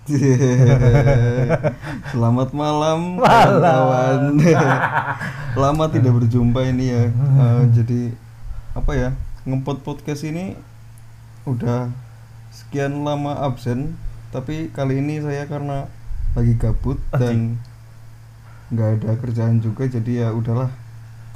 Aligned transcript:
Selamat 2.10 2.48
malam, 2.56 3.20
Malam. 3.20 3.20
kawan-kawan. 3.20 4.20
Lama 5.60 5.84
tidak 5.92 6.12
berjumpa 6.16 6.64
ini 6.72 6.88
ya. 6.88 7.04
Eh, 7.40 7.62
jadi 7.76 8.00
apa 8.72 8.92
ya? 8.96 9.08
Ngempot 9.44 9.84
podcast 9.84 10.24
ini 10.24 10.56
udah 11.44 11.92
sekian 12.48 13.04
lama 13.04 13.44
absen, 13.44 13.96
tapi 14.32 14.72
kali 14.72 15.04
ini 15.04 15.20
saya 15.20 15.44
karena 15.44 15.84
lagi 16.32 16.56
gabut 16.56 16.96
dan 17.12 17.60
nggak 18.72 19.04
ada 19.04 19.10
kerjaan 19.20 19.60
juga, 19.60 19.84
jadi 19.84 20.28
ya 20.28 20.28
udahlah 20.32 20.72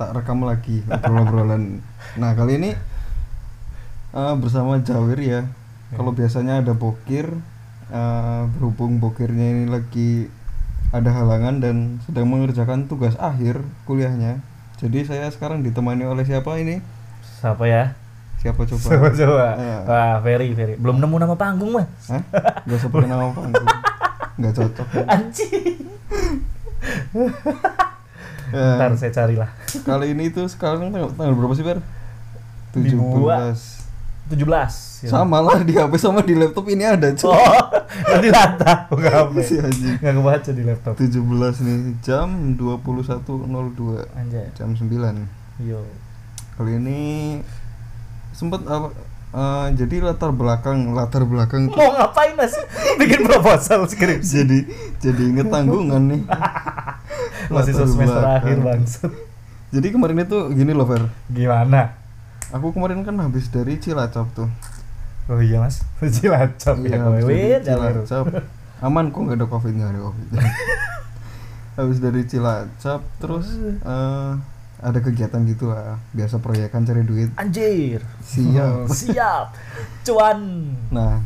tak 0.01 0.17
rekam 0.17 0.41
lagi 0.41 0.81
obrolan-obrolan. 0.89 1.85
Nah 2.17 2.33
kali 2.33 2.57
ini 2.57 2.71
eh, 4.17 4.35
bersama 4.41 4.81
Jawir 4.81 5.21
ya. 5.21 5.41
Kalau 5.95 6.11
biasanya 6.17 6.65
ada 6.65 6.73
bokir, 6.75 7.29
eh, 7.91 8.43
berhubung 8.57 9.03
bokirnya 9.03 9.47
ini 9.51 9.65
lagi 9.69 10.11
ada 10.95 11.11
halangan 11.11 11.59
dan 11.59 11.99
sedang 12.07 12.31
mengerjakan 12.31 12.87
tugas 12.87 13.19
akhir 13.19 13.59
kuliahnya. 13.85 14.39
Jadi 14.79 15.03
saya 15.03 15.27
sekarang 15.31 15.67
ditemani 15.67 16.07
oleh 16.07 16.23
siapa 16.23 16.55
ini? 16.57 16.79
Siapa 17.41 17.67
ya? 17.67 17.99
Siapa 18.39 18.63
coba? 18.63 18.87
Coba 18.93 19.09
coba. 19.11 19.47
Ya. 19.57 19.77
Wah, 19.89 20.15
Ferry, 20.21 20.53
Ferry. 20.53 20.75
Belum 20.77 21.01
nemu 21.01 21.17
nama 21.17 21.35
panggung, 21.35 21.75
Mas. 21.75 21.89
Hah? 22.13 22.23
Gak 22.69 22.79
seperti 22.79 23.09
nama 23.09 23.33
panggung. 23.33 23.69
Gak 24.39 24.53
cocok. 24.55 24.89
ya. 24.93 25.05
Anjing. 25.09 25.77
Ya, 28.55 28.79
Ntar 28.79 28.95
saya 28.95 29.11
carilah. 29.11 29.51
kali 29.83 30.15
ini 30.15 30.31
tuh 30.31 30.47
sekarang 30.47 30.95
tanggal, 30.95 31.11
tanggal 31.17 31.35
berapa 31.35 31.55
sih, 31.59 31.65
Ber? 31.67 31.79
Dibuat. 32.77 33.57
17. 34.25 34.41
17. 34.41 35.05
ya. 35.05 35.09
Sama 35.11 35.39
lah 35.39 35.61
di 35.61 35.73
HP 35.73 35.93
sama 35.95 36.21
di 36.21 36.33
laptop 36.33 36.65
ini 36.67 36.81
ada, 36.81 37.13
Cok. 37.13 37.29
Oh, 37.29 37.61
nanti 38.09 38.29
lata 38.29 38.89
bukan 38.89 39.13
apa. 39.13 39.39
Si 39.41 39.55
anjing. 39.57 40.01
Nggak 40.01 40.15
kebaca 40.17 40.51
di 40.51 40.63
laptop. 40.65 40.95
17 40.97 41.61
nih, 41.61 41.77
jam 42.01 42.29
21.02. 42.57 44.01
Anjay. 44.17 44.49
Jam 44.57 44.73
9. 44.73 44.89
Yo. 45.61 45.85
Kali 46.55 46.79
ini 46.79 47.01
sempat 48.31 48.63
apa 48.65 48.91
eh, 49.31 49.67
jadi 49.75 50.03
latar 50.03 50.31
belakang 50.31 50.91
latar 50.91 51.23
belakang 51.23 51.67
Mau 51.69 51.91
ngapain, 51.93 52.35
Mas? 52.35 52.55
Bikin 53.01 53.23
proposal 53.23 53.87
skripsi. 53.87 54.43
jadi 54.43 54.59
jadi 54.99 55.23
inget 55.23 55.51
tanggungan 55.51 56.03
nih 56.11 56.23
Masih 57.55 57.75
semester 57.75 58.07
belakang. 58.19 58.39
akhir, 58.39 58.57
Bangsat. 58.59 59.11
jadi 59.71 59.87
kemarin 59.91 60.23
itu 60.23 60.39
gini 60.51 60.73
loh 60.73 60.87
Fer 60.87 61.07
Gimana? 61.29 61.95
Aku 62.55 62.71
kemarin 62.71 63.03
kan 63.03 63.19
habis 63.19 63.51
dari 63.51 63.77
Cilacap 63.77 64.31
tuh 64.33 64.47
Oh 65.25 65.41
iya, 65.41 65.57
Mas. 65.57 65.81
Cilacap 66.15 66.85
ya, 66.85 67.01
kowe. 67.01 67.17
dari 67.17 67.25
Wih. 67.25 67.65
Cilacap 67.65 68.25
aman 68.79 69.09
kok 69.09 69.21
nggak 69.23 69.39
ada 69.41 69.47
covid 69.49 69.73
nggak 69.73 69.91
ada 69.91 70.01
covid 70.03 70.29
habis 71.81 71.99
dari 71.99 72.23
Cilacap 72.23 73.01
terus 73.17 73.49
eh, 73.81 74.33
ada 74.79 74.99
kegiatan 75.01 75.41
gitu 75.43 75.73
lah 75.73 75.97
biasa 76.13 76.39
proyekan 76.39 76.85
cari 76.85 77.03
duit 77.03 77.33
Anjir. 77.35 78.05
siap 78.21 78.85
Siap. 79.09 79.47
Cuan. 80.05 80.41
Nah, 80.91 81.25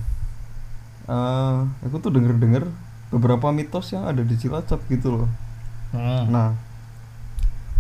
eh 1.05 1.57
aku 1.83 1.99
tuh 1.99 2.09
denger-denger 2.09 2.71
beberapa 3.09 3.51
mitos 3.51 3.91
yang 3.91 4.07
ada 4.07 4.23
di 4.23 4.39
Cilacap 4.39 4.79
gitu 4.87 5.19
loh. 5.19 5.29
Hmm. 5.91 6.31
Nah, 6.31 6.55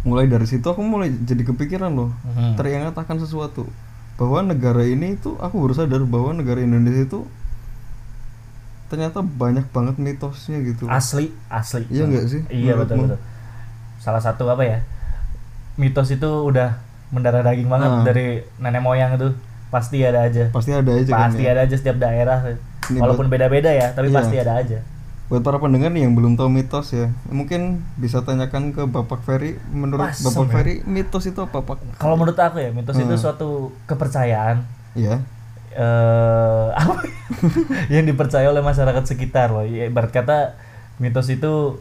mulai 0.00 0.24
dari 0.24 0.44
situ 0.44 0.62
aku 0.62 0.78
mulai 0.78 1.10
jadi 1.10 1.42
kepikiran 1.44 1.90
loh, 1.90 2.10
Hmm. 2.28 2.54
teringat 2.54 2.94
akan 2.94 3.18
sesuatu 3.18 3.66
bahwa 4.14 4.42
negara 4.44 4.82
ini 4.82 5.14
itu 5.14 5.34
aku 5.36 5.58
baru 5.58 5.74
sadar 5.76 6.02
bahwa 6.02 6.32
negara 6.32 6.58
Indonesia 6.58 7.04
itu 7.04 7.20
ternyata 8.88 9.20
banyak 9.20 9.68
banget 9.68 9.96
mitosnya 9.96 10.58
gitu. 10.60 10.88
Asli, 10.88 11.28
asli. 11.46 11.84
Iya 11.88 12.04
nggak 12.04 12.24
sih, 12.26 12.40
Iya 12.48 12.72
betul 12.74 13.04
betul. 13.04 13.18
Salah 13.98 14.18
satu 14.18 14.48
apa 14.48 14.62
ya? 14.62 14.78
Mitos 15.76 16.08
itu 16.08 16.24
udah 16.24 16.80
mendarah 17.08 17.42
daging 17.42 17.68
banget 17.68 17.90
Ah. 17.90 18.02
dari 18.02 18.26
nenek 18.56 18.80
moyang 18.80 19.14
itu. 19.14 19.28
Pasti 19.68 20.00
ada 20.00 20.24
aja. 20.24 20.48
Pasti 20.48 20.72
ada 20.72 20.88
aja 20.88 21.04
kan 21.06 21.28
Pasti 21.28 21.44
ya. 21.44 21.52
ada 21.52 21.60
aja 21.62 21.76
setiap 21.76 21.96
daerah. 21.98 22.38
Ini 22.88 22.96
Walaupun 22.96 23.28
beda-beda 23.28 23.68
ya, 23.68 23.92
tapi 23.92 24.08
Iya. 24.08 24.16
pasti 24.16 24.36
ada 24.38 24.56
aja. 24.56 24.78
Buat 25.28 25.44
para 25.44 25.60
pendengar 25.60 25.92
nih 25.92 26.02
yang 26.02 26.16
belum 26.16 26.34
tahu 26.34 26.48
mitos 26.48 26.88
ya, 26.90 27.12
mungkin 27.28 27.84
bisa 27.94 28.24
tanyakan 28.24 28.72
ke 28.72 28.82
Bapak 28.84 29.20
Ferry. 29.20 29.60
Menurut 29.68 30.08
Masem 30.08 30.24
Bapak 30.26 30.40
ya. 30.42 30.52
Ferry, 30.54 30.74
mitos 30.82 31.24
itu 31.24 31.36
apa 31.36 31.60
Pak? 31.60 31.78
Kalau 31.96 32.16
menurut 32.16 32.34
aku 32.34 32.56
ya, 32.58 32.70
mitos 32.70 32.96
itu 32.96 33.06
Hmm. 33.06 33.20
suatu 33.20 33.48
kepercayaan 33.84 34.64
Iya. 34.94 35.20
eh 35.70 36.66
apa 36.80 37.04
yang 37.88 38.02
dipercaya 38.02 38.48
oleh 38.48 38.60
masyarakat 38.60 39.04
sekitar 39.04 39.52
loh. 39.52 39.62
Ya, 39.62 39.84
Ibarat 39.84 40.10
kata 40.10 40.56
mitos 40.96 41.28
itu 41.28 41.76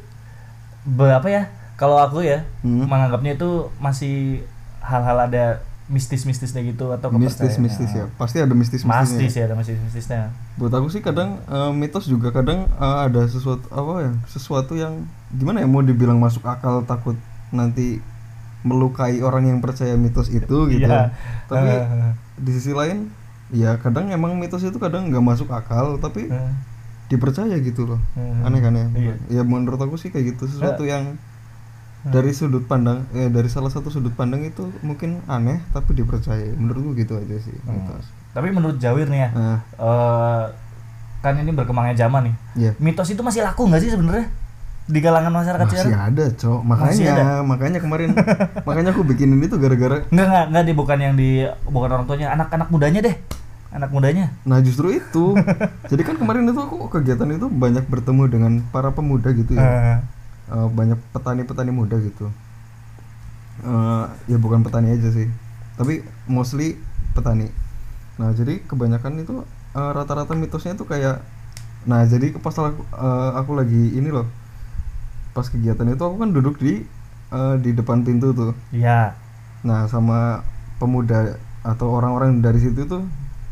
berapa 0.84 1.24
ya? 1.26 1.44
Kalau 1.76 1.96
aku 1.96 2.20
ya 2.22 2.44
Hmm. 2.62 2.84
menganggapnya 2.84 3.34
itu 3.34 3.72
masih 3.78 4.44
hal-hal 4.82 5.24
ada 5.24 5.64
mistis-mistisnya 5.88 6.62
gitu 6.66 6.92
atau 6.92 7.08
mistis 7.10 7.40
kepercayaan. 7.56 7.64
mistis 7.64 7.92
ya 7.92 8.06
pasti 8.14 8.38
ada 8.38 8.52
mistis 8.52 8.82
mistisnya 8.82 8.92
Pasti 9.18 9.26
sih 9.30 9.42
ada 9.42 9.56
mistis-mistisnya. 9.56 10.22
buat 10.56 10.70
aku 10.70 10.88
sih 10.88 11.00
kadang 11.00 11.40
eh, 11.42 11.72
mitos 11.72 12.06
juga 12.06 12.30
kadang 12.30 12.68
eh, 12.68 12.98
ada 13.02 13.24
sesuatu 13.24 13.64
apa 13.70 13.92
ya 14.02 14.12
sesuatu 14.28 14.74
yang 14.74 15.08
gimana 15.32 15.60
ya 15.60 15.66
mau 15.66 15.80
dibilang 15.80 16.18
masuk 16.18 16.44
akal 16.44 16.84
takut 16.84 17.16
nanti 17.50 18.04
melukai 18.62 19.20
orang 19.20 19.48
yang 19.48 19.60
percaya 19.60 19.96
mitos 19.96 20.28
itu 20.30 20.58
gitu 20.74 20.84
Iya. 20.84 21.16
tapi 21.46 21.70
Eh, 21.70 22.12
di 22.38 22.52
sisi 22.52 22.72
lain 22.72 23.08
ya 23.50 23.76
kadang 23.78 24.10
emang 24.10 24.36
mitos 24.36 24.60
itu 24.62 24.76
kadang 24.76 25.08
nggak 25.08 25.24
masuk 25.24 25.48
akal 25.50 25.96
tapi 25.98 26.28
eh, 26.28 26.52
dipercaya 27.08 27.56
gitu 27.58 27.88
loh 27.88 28.00
Hmm. 28.12 28.44
aneh 28.44 28.60
kan 28.60 28.74
ya 28.74 28.88
Iya. 28.92 29.14
ya 29.32 29.42
menurut 29.42 29.80
aku 29.80 29.96
sih 29.96 30.10
kayak 30.10 30.36
gitu 30.36 30.52
sesuatu 30.52 30.84
yang 30.84 31.16
Hmm. 31.98 32.14
dari 32.14 32.32
sudut 32.32 32.64
pandang 32.64 33.04
eh 33.12 33.28
dari 33.28 33.48
salah 33.48 33.68
satu 33.68 33.90
sudut 33.90 34.14
pandang 34.14 34.42
itu 34.42 34.70
mungkin 34.80 35.18
aneh 35.26 35.60
tapi 35.70 35.92
dipercaya 35.92 36.54
menurutku 36.54 36.94
gitu 36.96 37.18
aja 37.18 37.36
sih 37.38 37.58
Hmm. 37.64 37.74
mitos 37.76 38.06
Tapi 38.32 38.54
menurut 38.54 38.78
Jawir 38.78 39.10
nih 39.10 39.20
ya, 39.20 39.30
nah 39.34 39.58
eh, 39.74 40.44
kan 41.18 41.34
ini 41.34 41.50
berkembangnya 41.50 41.98
zaman 41.98 42.30
nih. 42.30 42.36
Iya. 42.56 42.72
Mitos 42.78 43.10
itu 43.10 43.20
masih 43.20 43.42
laku 43.42 43.66
nggak 43.66 43.82
sih 43.82 43.90
sebenarnya 43.90 44.30
di 44.86 45.00
kalangan 45.02 45.34
masyarakat 45.34 45.66
Masih 45.68 45.92
ada, 45.92 46.26
Cok. 46.32 46.60
Masih 46.62 47.04
Makanya, 47.04 47.12
ada? 47.12 47.28
makanya 47.42 47.80
kemarin 47.82 48.10
makanya 48.70 48.94
aku 48.94 49.02
bikin 49.04 49.34
ini 49.34 49.50
tuh 49.50 49.58
gara-gara 49.58 50.06
Enggak 50.08 50.26
enggak 50.30 50.46
enggak 50.48 50.64
di 50.64 50.74
bukan 50.74 50.98
yang 51.02 51.14
di 51.14 51.30
bukan 51.66 51.90
orang 51.92 52.06
tuanya, 52.06 52.32
anak-anak 52.32 52.70
mudanya 52.70 53.02
deh. 53.02 53.16
Anak 53.68 53.90
mudanya. 53.92 54.32
nah 54.46 54.62
justru 54.62 54.94
itu. 54.94 55.34
Jadi 55.92 56.02
kan 56.02 56.16
kemarin 56.16 56.46
itu 56.46 56.56
aku 56.56 56.88
kegiatan 56.88 57.28
itu 57.28 57.50
banyak 57.50 57.84
bertemu 57.84 58.24
dengan 58.30 58.52
para 58.70 58.94
pemuda 58.94 59.34
gitu 59.34 59.58
ya. 59.58 59.66
Eh, 59.66 59.96
Eh, 60.48 60.68
banyak 60.72 61.00
petani-petani 61.12 61.72
muda 61.72 62.00
gitu. 62.00 62.32
Eh, 63.64 64.06
ya 64.32 64.38
bukan 64.40 64.64
petani 64.64 64.96
aja 64.96 65.12
sih. 65.12 65.28
Tapi 65.76 66.06
mostly 66.30 66.80
petani. 67.12 67.52
Nah, 68.18 68.34
jadi 68.34 68.64
kebanyakan 68.66 69.22
itu 69.22 69.44
eh, 69.76 69.92
rata-rata 69.94 70.34
mitosnya 70.34 70.74
itu 70.74 70.88
kayak 70.88 71.22
Nah, 71.88 72.04
jadi 72.04 72.36
pas 72.36 72.52
aku, 72.52 72.84
eh, 72.84 73.32
aku 73.40 73.52
lagi 73.56 73.96
ini 73.96 74.12
loh. 74.12 74.28
Pas 75.32 75.48
kegiatan 75.48 75.88
itu 75.88 76.04
aku 76.04 76.20
kan 76.20 76.36
duduk 76.36 76.60
di 76.60 76.84
eh, 77.32 77.56
di 77.64 77.72
depan 77.72 78.04
pintu 78.04 78.36
tuh. 78.36 78.52
Iya. 78.76 79.16
Nah, 79.64 79.88
sama 79.88 80.44
pemuda 80.84 81.40
atau 81.64 81.96
orang-orang 81.96 82.44
dari 82.44 82.60
situ 82.60 82.88
tuh 82.88 83.04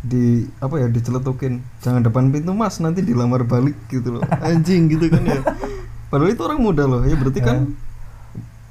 di 0.06 0.46
apa 0.62 0.78
ya 0.78 0.88
diceletukin 0.88 1.66
jangan 1.82 2.06
depan 2.06 2.30
pintu 2.30 2.54
mas 2.54 2.78
nanti 2.78 3.02
dilamar 3.02 3.42
balik 3.42 3.74
gitu 3.90 4.14
loh 4.14 4.24
anjing 4.46 4.86
gitu 4.86 5.10
kan 5.10 5.26
ya 5.26 5.42
padahal 6.08 6.30
itu 6.30 6.42
orang 6.42 6.60
muda 6.60 6.84
loh. 6.84 7.02
Ya 7.04 7.16
berarti 7.16 7.40
kan 7.40 7.74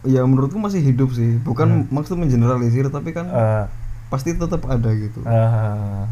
ya 0.04 0.20
menurutku 0.22 0.56
masih 0.56 0.80
hidup 0.80 1.12
sih. 1.12 1.40
Bukan 1.40 1.88
maksud 1.88 2.16
mengeneralisir 2.16 2.88
tapi 2.88 3.10
kan 3.10 3.26
Eh, 3.26 3.64
pasti 4.08 4.32
tetap 4.32 4.62
ada 4.64 4.90
gitu. 4.92 5.24
Eh, 5.24 6.04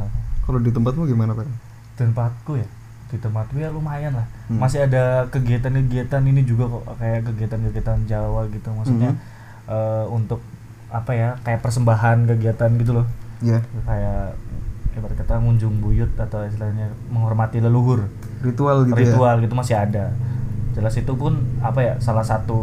kalau 0.43 0.59
di 0.59 0.71
tempatmu 0.71 1.05
gimana 1.05 1.33
pak? 1.33 1.47
Tempatku 1.95 2.57
ya 2.57 2.69
di 3.13 3.21
tempatku 3.21 3.61
ya 3.61 3.69
lumayan 3.69 4.17
lah. 4.17 4.25
Hmm. 4.49 4.57
masih 4.57 4.89
ada 4.89 5.29
kegiatan-kegiatan 5.29 6.25
ini 6.25 6.49
juga 6.49 6.65
kok 6.67 6.97
kayak 6.97 7.29
kegiatan-kegiatan 7.29 8.09
Jawa 8.09 8.49
gitu. 8.49 8.73
Maksudnya 8.73 9.13
Hmm. 9.13 9.69
eh, 9.69 10.05
untuk 10.09 10.41
apa 10.89 11.13
ya 11.13 11.29
kayak 11.41 11.61
persembahan 11.61 12.25
kegiatan 12.27 12.73
gitu 12.81 12.93
loh. 12.97 13.07
Ya. 13.45 13.61
Kayak 13.85 14.41
ibarat 14.93 15.17
kata 15.17 15.41
ngunjung 15.41 15.81
buyut 15.81 16.13
atau 16.17 16.45
istilahnya 16.45 16.93
menghormati 17.09 17.61
leluhur. 17.61 18.09
Ritual 18.41 18.85
gitu 18.85 18.97
ya? 18.97 19.13
Ritual 19.13 19.37
gitu 19.41 19.55
masih 19.55 19.77
ada 19.77 20.13
jelas 20.73 20.95
itu 20.95 21.13
pun 21.13 21.33
apa 21.61 21.81
ya 21.81 21.95
salah 21.99 22.23
satu 22.23 22.59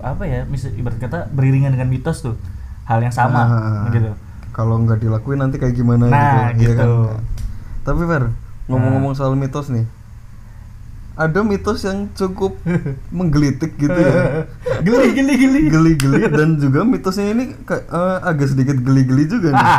apa 0.00 0.22
ya 0.22 0.44
mis 0.44 0.68
ibarat 0.68 0.96
kata 0.96 1.28
beriringan 1.28 1.70
dengan 1.70 1.86
mitos 1.86 2.20
tuh 2.20 2.36
hal 2.84 2.98
yang 2.98 3.10
sama 3.10 3.40
Ah. 3.40 3.88
gitu 3.90 4.12
kalau 4.50 4.78
nggak 4.78 4.98
dilakuin 4.98 5.38
nanti 5.38 5.56
kayak 5.56 5.72
gimana 5.72 6.06
Nah, 6.06 6.50
gitu, 6.52 6.62
Iya 6.62 6.70
gitu. 6.72 6.76
kan? 6.76 6.88
tapi 7.82 8.02
Fer 8.04 8.24
ngomong-ngomong 8.66 9.12
soal 9.12 9.32
mitos 9.32 9.68
nih 9.68 9.86
ada 11.14 11.42
mitos 11.42 11.82
yang 11.82 12.06
cukup 12.12 12.54
menggelitik 13.10 13.74
gitu 13.74 13.90
ya 13.92 14.46
geli 14.78 15.10
geli 15.12 15.34
geli 15.36 15.60
geli-geli 15.66 16.20
dan 16.28 16.56
juga 16.56 16.84
mitosnya 16.84 17.32
ini 17.32 17.44
eh, 17.66 18.18
agak 18.22 18.48
sedikit 18.48 18.78
geli-geli 18.78 19.24
juga 19.26 19.50
nih. 19.50 19.66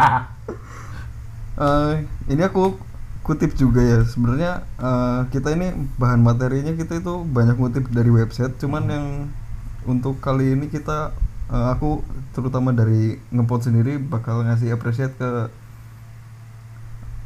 Eh, 1.60 1.94
ini 2.30 2.40
aku 2.40 2.80
kutip 3.24 3.56
juga 3.56 3.82
ya. 3.82 4.04
Sebenarnya 4.06 4.62
eh, 4.80 5.26
kita 5.34 5.52
ini 5.56 5.72
bahan 6.00 6.22
materinya 6.24 6.74
kita 6.76 6.96
itu 7.00 7.24
banyak 7.24 7.58
ngutip 7.60 7.90
dari 7.92 8.10
website. 8.10 8.58
Cuman 8.58 8.90
yang 8.90 9.06
untuk 9.88 10.20
kali 10.22 10.52
ini 10.56 10.68
kita 10.68 11.12
eh, 11.52 11.68
aku 11.74 12.04
terutama 12.34 12.72
dari 12.72 13.20
ngepot 13.34 13.62
sendiri 13.66 13.98
bakal 13.98 14.44
ngasih 14.46 14.74
appreciate 14.74 15.14
ke 15.18 15.50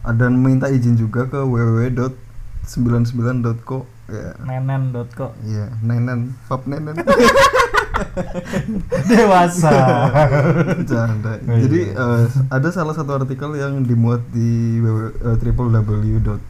dan 0.03 0.35
minta 0.35 0.67
izin 0.67 0.99
juga 0.99 1.31
ke 1.31 1.39
www.99.co 1.39 3.87
ya. 4.11 4.35
Nenen.co 4.43 5.31
iya 5.47 5.71
nenen. 5.79 6.35
Pap 6.51 6.67
nenen 6.67 6.99
dewasa 9.09 9.71
Bercanda. 10.63 11.37
Oh, 11.43 11.55
iya. 11.55 11.61
Jadi 11.67 11.81
eh, 11.91 12.25
ada 12.49 12.69
salah 12.71 12.93
satu 12.95 13.17
artikel 13.17 13.55
yang 13.57 13.83
dimuat 13.83 14.21
di 14.31 14.79
www, 14.79 15.73
eh, 15.73 16.21
dot 16.23 16.41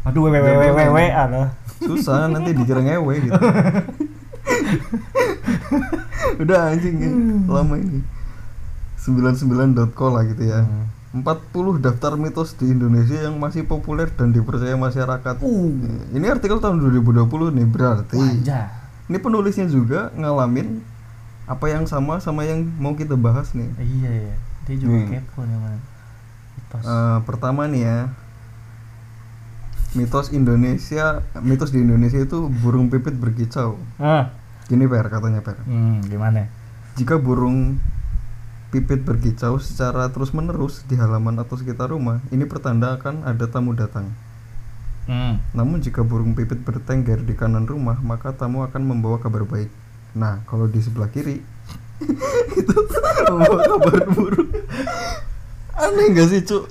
aduh 0.00 0.32
www 0.32 0.96
ada 1.12 1.52
susah 1.80 2.28
nanti 2.28 2.52
dikira 2.52 2.80
ngewe 2.84 3.14
gitu. 3.24 3.40
Udah 6.40 6.72
anjing 6.72 6.96
ya, 7.00 7.10
lama 7.48 7.76
ini. 7.76 8.00
99.co 9.00 10.06
lah 10.12 10.22
gitu 10.28 10.44
ya. 10.44 10.60
Hmm. 10.64 10.88
40 11.10 11.82
daftar 11.82 12.14
mitos 12.14 12.54
di 12.54 12.70
Indonesia 12.70 13.18
yang 13.18 13.34
masih 13.42 13.66
populer 13.66 14.06
dan 14.14 14.30
dipercaya 14.30 14.78
masyarakat. 14.78 15.42
Uh. 15.42 15.74
Ini 16.14 16.38
artikel 16.38 16.62
tahun 16.62 16.78
2020 16.78 17.56
nih 17.56 17.66
berarti. 17.66 18.20
Wajah. 18.20 18.66
Ini 19.10 19.18
penulisnya 19.18 19.66
juga 19.66 20.14
ngalamin 20.14 20.86
apa 21.50 21.66
yang 21.66 21.82
sama 21.82 22.22
sama 22.22 22.46
yang 22.46 22.62
mau 22.78 22.94
kita 22.94 23.18
bahas 23.18 23.50
nih. 23.58 23.66
iya 23.82 24.30
ya 24.30 24.36
dia 24.62 24.76
juga 24.78 25.02
Hmm. 25.02 25.10
kepo 25.10 25.40
nih 25.42 25.58
man 25.58 25.78
mitos. 26.54 26.84
Eh, 26.86 27.18
pertama 27.26 27.66
nih 27.66 27.82
ya. 27.82 27.98
Mitos 29.90 30.30
Indonesia 30.30 31.26
mitos 31.42 31.74
di 31.74 31.82
Indonesia 31.82 32.22
itu 32.22 32.46
burung 32.62 32.86
pipit 32.86 33.18
berkicau. 33.18 33.74
Ah. 33.98 34.30
Gini 34.70 34.86
per 34.86 35.10
katanya 35.10 35.42
per 35.42 35.58
hmm, 35.66 36.06
gimana? 36.06 36.46
Jika 36.94 37.18
burung 37.18 37.82
pipit 38.70 39.02
berkicau 39.02 39.58
secara 39.58 40.06
terus 40.14 40.30
menerus 40.30 40.86
di 40.86 40.94
halaman 40.94 41.42
atau 41.42 41.58
sekitar 41.58 41.90
rumah 41.90 42.22
ini 42.30 42.46
pertanda 42.46 42.94
akan 42.94 43.26
ada 43.26 43.50
tamu 43.50 43.74
datang. 43.74 44.06
Hmm. 45.10 45.42
namun 45.56 45.82
jika 45.82 46.06
burung 46.06 46.38
pipit 46.38 46.62
bertengger 46.62 47.18
di 47.26 47.34
kanan 47.34 47.66
rumah 47.66 47.98
maka 47.98 48.30
tamu 48.30 48.62
akan 48.62 48.84
membawa 48.84 49.18
kabar 49.18 49.42
baik 49.42 49.66
nah 50.12 50.42
kalau 50.44 50.66
di 50.66 50.78
sebelah 50.78 51.06
kiri 51.08 51.38
itu 52.60 52.74
membawa 53.28 53.60
kabar 53.60 54.04
buruk. 54.10 54.48
Aneh 55.76 56.06
gak 56.12 56.28
sih 56.28 56.40
cuk? 56.42 56.64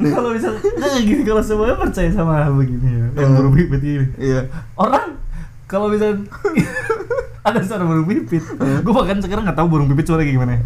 Kalau 0.00 0.32
bisa 0.32 0.48
nah, 0.80 0.96
gini 0.96 1.22
kalau 1.22 1.42
semuanya 1.44 1.76
percaya 1.76 2.08
sama 2.08 2.48
begini 2.50 2.88
ya 2.88 3.06
yang 3.20 3.36
burung 3.36 3.52
pipit 3.52 3.82
ini 3.84 4.06
iya. 4.16 4.48
Orang 4.74 5.20
kalau 5.66 5.92
bisa 5.92 6.16
ada 7.46 7.60
suara 7.60 7.84
burung 7.84 8.08
pipit 8.08 8.40
gue 8.58 8.92
bahkan 8.92 9.20
sekarang 9.20 9.44
nggak 9.44 9.58
tahu 9.58 9.68
burung 9.68 9.88
pipit 9.88 10.06
suara 10.08 10.24
kayak 10.24 10.36
gimana. 10.36 10.60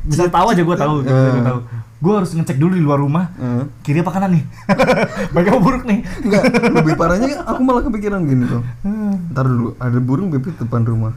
Bisa 0.00 0.32
tahu 0.32 0.46
aja 0.48 0.62
gue 0.64 0.76
tahu 0.76 0.94
Eh. 1.04 1.12
gue 1.12 1.44
tahu 1.44 1.58
gue 2.00 2.12
harus 2.12 2.32
ngecek 2.32 2.56
dulu 2.56 2.72
di 2.72 2.80
luar 2.80 2.96
rumah 2.96 3.28
Eh. 3.36 3.64
kiri 3.82 4.00
apa 4.00 4.08
kanan 4.10 4.32
nih 4.32 4.44
baik 5.34 5.46
apa 5.46 5.60
buruk 5.60 5.84
nih 5.84 6.00
Enggak, 6.22 6.42
lebih 6.72 6.94
parahnya 6.94 7.44
aku 7.44 7.60
malah 7.60 7.82
kepikiran 7.82 8.24
gini 8.24 8.44
tuh. 8.44 8.64
Ntar 9.30 9.44
dulu, 9.44 9.76
ada 9.76 9.98
burung 9.98 10.28
pipit 10.28 10.56
depan 10.56 10.80
rumah. 10.82 11.12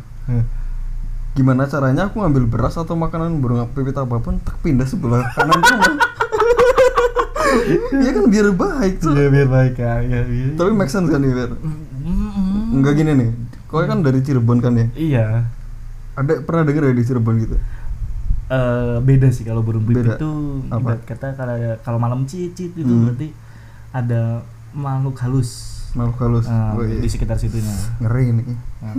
Gimana 1.34 1.66
caranya 1.66 2.06
aku 2.06 2.20
ngambil 2.20 2.46
beras 2.46 2.76
atau 2.76 2.94
makanan 2.94 3.40
burung 3.40 3.64
pipit 3.70 3.96
apa 3.96 4.20
pun, 4.20 4.38
tak 4.38 4.60
pindah 4.60 4.84
sebelah 4.84 5.24
kanan 5.32 5.58
rumah. 5.58 5.96
Iya 7.94 8.10
kan 8.12 8.26
biar 8.28 8.48
baik 8.52 8.94
tuh. 8.98 9.14
Iya 9.14 9.30
biar 9.30 9.48
baik 9.48 9.76
ya, 9.78 10.02
ya, 10.02 10.20
iya. 10.26 10.48
Tapi 10.54 10.74
make 10.74 10.90
sense 10.90 11.06
kan 11.08 11.22
nih, 11.22 11.32
Fer? 11.32 11.54
Mm, 11.54 12.82
Enggak 12.82 12.94
gini 12.98 13.12
nih. 13.14 13.30
Kau 13.66 13.82
kan 13.84 14.02
dari 14.02 14.20
Cirebon 14.20 14.58
kan 14.58 14.74
ya? 14.74 14.86
Iya. 14.94 15.26
Ada 16.14 16.42
pernah 16.42 16.66
denger 16.66 16.90
ya 16.90 16.94
di 16.94 17.04
Cirebon 17.04 17.36
gitu? 17.40 17.56
Eh 18.54 18.98
beda 19.00 19.28
sih 19.30 19.42
kalau 19.42 19.62
burung 19.62 19.82
pipit 19.82 20.06
itu 20.12 20.30
ibarat 20.68 21.02
kata 21.02 21.34
kalau 21.34 21.56
kalau 21.80 21.98
malam 21.98 22.22
cicit 22.24 22.70
itu 22.70 22.86
Hmm. 22.86 23.10
berarti 23.10 23.34
ada 23.92 24.46
makhluk 24.72 25.18
halus 25.18 25.82
Makhluk 25.92 26.18
halus. 26.20 26.46
eh, 26.46 26.72
Wih, 26.76 27.02
di 27.02 27.08
sekitar 27.08 27.38
situnya. 27.38 27.74
ngeri 28.00 28.30
nih. 28.32 28.46
Nah, 28.80 28.94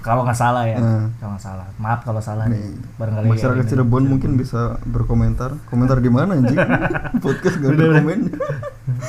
kalau 0.00 0.22
nggak 0.22 0.34
salah 0.36 0.62
ya, 0.64 0.74
Hmm. 0.76 1.14
kalau 1.16 1.30
nggak 1.32 1.44
salah. 1.44 1.66
Maaf 1.76 2.02
kalau 2.02 2.18
salah 2.18 2.46
nih. 2.46 2.58
Nih, 2.58 2.74
Barangkali 2.96 3.26
masyarakat 3.28 3.62
ini- 3.62 3.70
Cirebon 3.72 4.04
mungkin 4.08 4.30
bisa 4.34 4.60
berkomentar. 4.84 5.54
Komentar 5.64 5.98
di 5.98 6.10
mana 6.10 6.34
anjing? 6.34 6.58
Podcast 7.22 7.56
gak 7.56 7.70
ada 7.72 7.84
komen. 7.96 8.20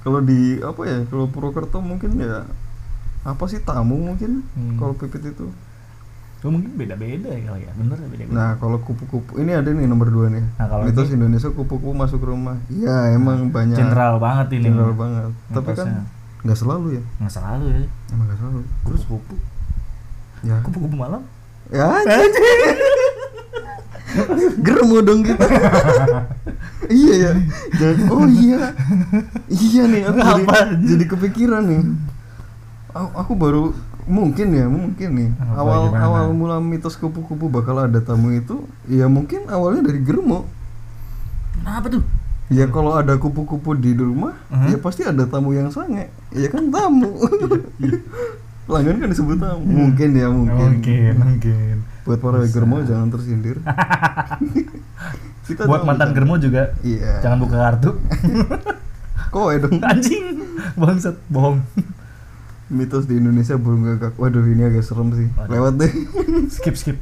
kalau 0.00 0.20
di 0.20 0.40
apa 0.58 0.80
ya? 0.82 0.98
Kalau 1.06 1.26
Purwokerto 1.26 1.78
mungkin 1.78 2.16
ya 2.16 2.44
apa 3.22 3.44
sih 3.44 3.60
tamu 3.60 4.00
mungkin 4.02 4.40
Hmm. 4.50 4.76
kalau 4.76 4.92
pipit 4.94 5.20
itu. 5.26 5.46
Oh, 6.38 6.48
mungkin 6.48 6.70
beda-beda 6.74 7.28
ya 7.28 7.40
kali 7.44 7.66
ya. 7.66 7.72
Bener 7.74 7.96
ya 7.96 8.06
beda-beda. 8.06 8.30
Nah, 8.30 8.50
kalau 8.56 8.78
kupu-kupu 8.78 9.36
ini 9.36 9.52
ada 9.52 9.68
nih 9.68 9.84
nomor 9.84 10.06
dua 10.06 10.26
nih. 10.28 10.46
Nah, 10.54 10.66
kalau 10.66 10.86
Mitos 10.86 11.08
ini- 11.08 11.18
Indonesia 11.18 11.50
kupu-kupu 11.50 11.90
masuk 11.90 12.22
rumah. 12.22 12.54
Iya, 12.68 13.12
emang 13.12 13.48
banyak. 13.48 13.74
General 13.74 14.16
banget 14.16 14.54
ini. 14.54 14.66
General 14.66 14.92
banget. 14.92 15.34
Tapi 15.48 15.70
kan 15.72 15.86
Mitosnya. 15.88 16.02
nggak 16.40 16.58
selalu 16.58 16.86
ya. 16.94 17.02
Nggak 17.18 17.32
selalu 17.32 17.64
ya. 17.66 17.80
Emang 18.08 18.24
nggak 18.24 18.38
selalu. 18.38 18.58
Terus 18.84 19.02
Kupu-kupu. 19.02 19.34
ya. 20.40 20.56
Kupu-kupu 20.62 20.94
malam. 20.94 21.22
Ya. 21.68 21.86
Germo 24.58 24.98
dong 25.00 25.20
kita. 25.22 25.44
iya 26.88 27.14
ya. 27.18 27.32
Dan- 27.74 28.08
oh 28.08 28.24
iya. 28.26 28.72
Iya 29.48 29.82
nih 29.84 30.00
aku 30.04 30.18
jadi, 30.18 30.42
Apa? 30.44 30.56
jadi 30.78 31.04
kepikiran 31.04 31.62
nih. 31.66 31.82
Aku, 32.90 33.08
aku 33.16 33.32
baru 33.34 33.64
mungkin 34.08 34.48
ya, 34.50 34.66
mungkin 34.66 35.08
nih. 35.12 35.30
Apa, 35.36 35.52
awal 35.54 35.78
gimana? 35.86 36.02
awal 36.02 36.24
mula 36.32 36.56
mitos 36.58 36.96
kupu-kupu 36.96 37.46
bakal 37.46 37.78
ada 37.78 38.00
tamu 38.00 38.32
itu 38.32 38.56
ya 38.86 39.06
mungkin 39.06 39.44
awalnya 39.46 39.84
dari 39.84 40.00
Germo. 40.00 40.48
Kenapa 41.54 41.86
tuh? 41.88 42.02
Ya 42.48 42.64
kalau 42.66 42.96
ada 42.96 43.12
kupu-kupu 43.14 43.76
di 43.76 43.92
rumah, 43.92 44.32
Mhm. 44.48 44.66
ya 44.66 44.76
pasti 44.78 45.04
ada 45.04 45.22
tamu 45.24 45.52
yang 45.52 45.68
sange. 45.68 46.08
Ya 46.30 46.48
kan 46.48 46.68
tamu. 46.68 47.12
Pelanggan 48.64 48.96
kan 48.98 49.08
disebut 49.08 49.36
tamu. 49.36 49.64
Mungkin 49.64 50.08
ya, 50.10 50.28
mungkin. 50.28 50.80
Mungkin, 50.80 51.12
mungkin. 51.22 51.74
Buat 52.02 52.18
para 52.18 52.40
Bisa. 52.40 52.52
germo 52.54 52.80
jangan 52.82 53.08
tersindir. 53.08 53.60
Kita 55.46 55.64
Buat 55.64 55.84
mantan 55.84 56.12
germo 56.12 56.36
juga 56.36 56.72
Iya. 56.80 57.20
jangan 57.20 57.38
buka 57.40 57.56
kartu. 57.58 57.90
Kowe 59.28 59.52
dong. 59.54 59.80
Anjing. 59.82 60.40
Bangsat, 60.74 61.16
bohong. 61.28 61.60
Mitos 62.68 63.04
di 63.04 63.16
Indonesia 63.16 63.56
burung 63.56 63.82
gagak. 63.82 64.14
Waduh 64.14 64.44
ini 64.44 64.62
agak 64.62 64.84
serem 64.84 65.08
sih. 65.12 65.28
Waduh. 65.32 65.50
Lewat 65.50 65.74
deh. 65.76 65.92
Skip, 66.54 66.76
skip. 66.76 66.98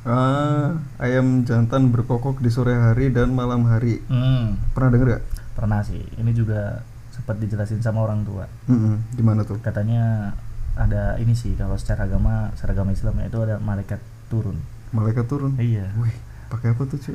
Ah, 0.00 0.80
ayam 0.96 1.44
jantan 1.44 1.92
berkokok 1.92 2.40
di 2.40 2.48
sore 2.48 2.72
hari 2.72 3.12
dan 3.12 3.36
malam 3.36 3.68
hari. 3.68 4.00
Hmm, 4.08 4.56
Pernah 4.72 4.90
denger 4.90 5.08
gak? 5.14 5.24
pernah 5.52 5.84
sih. 5.84 6.00
Ini 6.16 6.32
juga 6.32 6.80
sempat 7.12 7.36
dijelasin 7.36 7.84
sama 7.84 8.00
orang 8.00 8.24
tua. 8.24 8.48
Mm 8.64 9.12
Di 9.12 9.20
mana 9.20 9.44
tuh? 9.44 9.60
Katanya 9.60 10.32
ada 10.72 11.20
ini 11.20 11.36
sih 11.36 11.52
kalau 11.52 11.76
secara 11.76 12.08
agama, 12.08 12.48
secara 12.56 12.72
agama 12.72 12.96
Islam 12.96 13.20
itu 13.20 13.38
ada 13.44 13.60
malaikat 13.60 14.00
turun. 14.32 14.56
Malaikat 14.90 15.28
turun. 15.28 15.52
Iya. 15.60 15.92
Wih, 16.00 16.16
pakai 16.50 16.74
apa 16.74 16.82
tuh 16.84 16.98
cuy? 16.98 17.14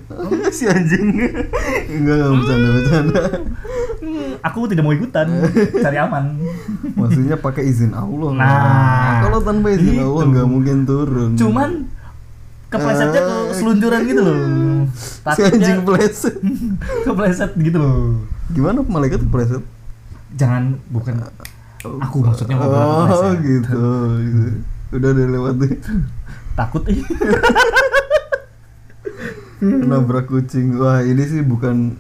si 0.50 0.64
anjing. 0.66 1.12
Enggak, 1.92 2.16
enggak 2.16 2.30
bercanda 2.34 2.68
bercanda. 2.72 3.22
Aku 4.42 4.64
tidak 4.66 4.82
mau 4.82 4.92
ikutan, 4.92 5.28
cari 5.76 5.98
aman. 5.98 6.40
Maksudnya 6.94 7.36
pakai 7.36 7.68
izin 7.68 7.92
Allah. 7.92 8.32
Nah, 8.32 9.20
kalau 9.22 9.40
tanpa 9.42 9.70
izin 9.70 9.92
itu. 9.94 10.02
Allah 10.02 10.24
nggak 10.26 10.48
mungkin 10.48 10.78
turun. 10.84 11.32
Cuman 11.36 11.70
keplesetnya 12.68 13.22
ke 13.22 13.34
Eh. 13.46 13.54
selunjuran 13.54 14.02
gitu 14.04 14.22
loh. 14.22 14.38
si 15.28 15.42
anjing 15.42 15.84
pleset. 15.84 16.36
kepleset 17.06 17.52
gitu 17.58 17.76
loh. 17.76 18.24
Gimana 18.50 18.80
malaikat 18.82 19.20
pleset? 19.26 19.64
Jangan 20.34 20.80
bukan 20.88 21.20
aku 21.82 22.18
maksudnya 22.22 22.56
Oh, 22.58 23.04
kepleset. 23.04 23.36
gitu, 23.42 23.84
gitu. 24.22 24.48
Udah 24.92 25.10
udah 25.12 25.26
lewat 25.30 25.54
deh. 25.60 25.74
Takut 26.56 26.84
ih. 26.88 27.04
Nabrak 29.62 30.26
kucing. 30.26 30.76
Wah, 30.76 31.00
ini 31.00 31.24
sih 31.24 31.40
bukan 31.40 31.96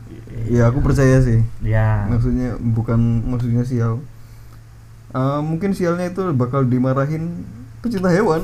ya 0.46 0.68
aku 0.68 0.80
percaya 0.80 1.20
sih. 1.20 1.40
ya. 1.62 2.06
Maksudnya 2.06 2.56
bukan 2.58 2.98
maksudnya 3.24 3.62
sial. 3.62 4.04
Eh, 5.10 5.40
mungkin 5.40 5.72
sialnya 5.72 6.08
itu 6.08 6.28
bakal 6.32 6.64
dimarahin 6.64 7.48
pecinta 7.80 8.10
hewan. 8.10 8.44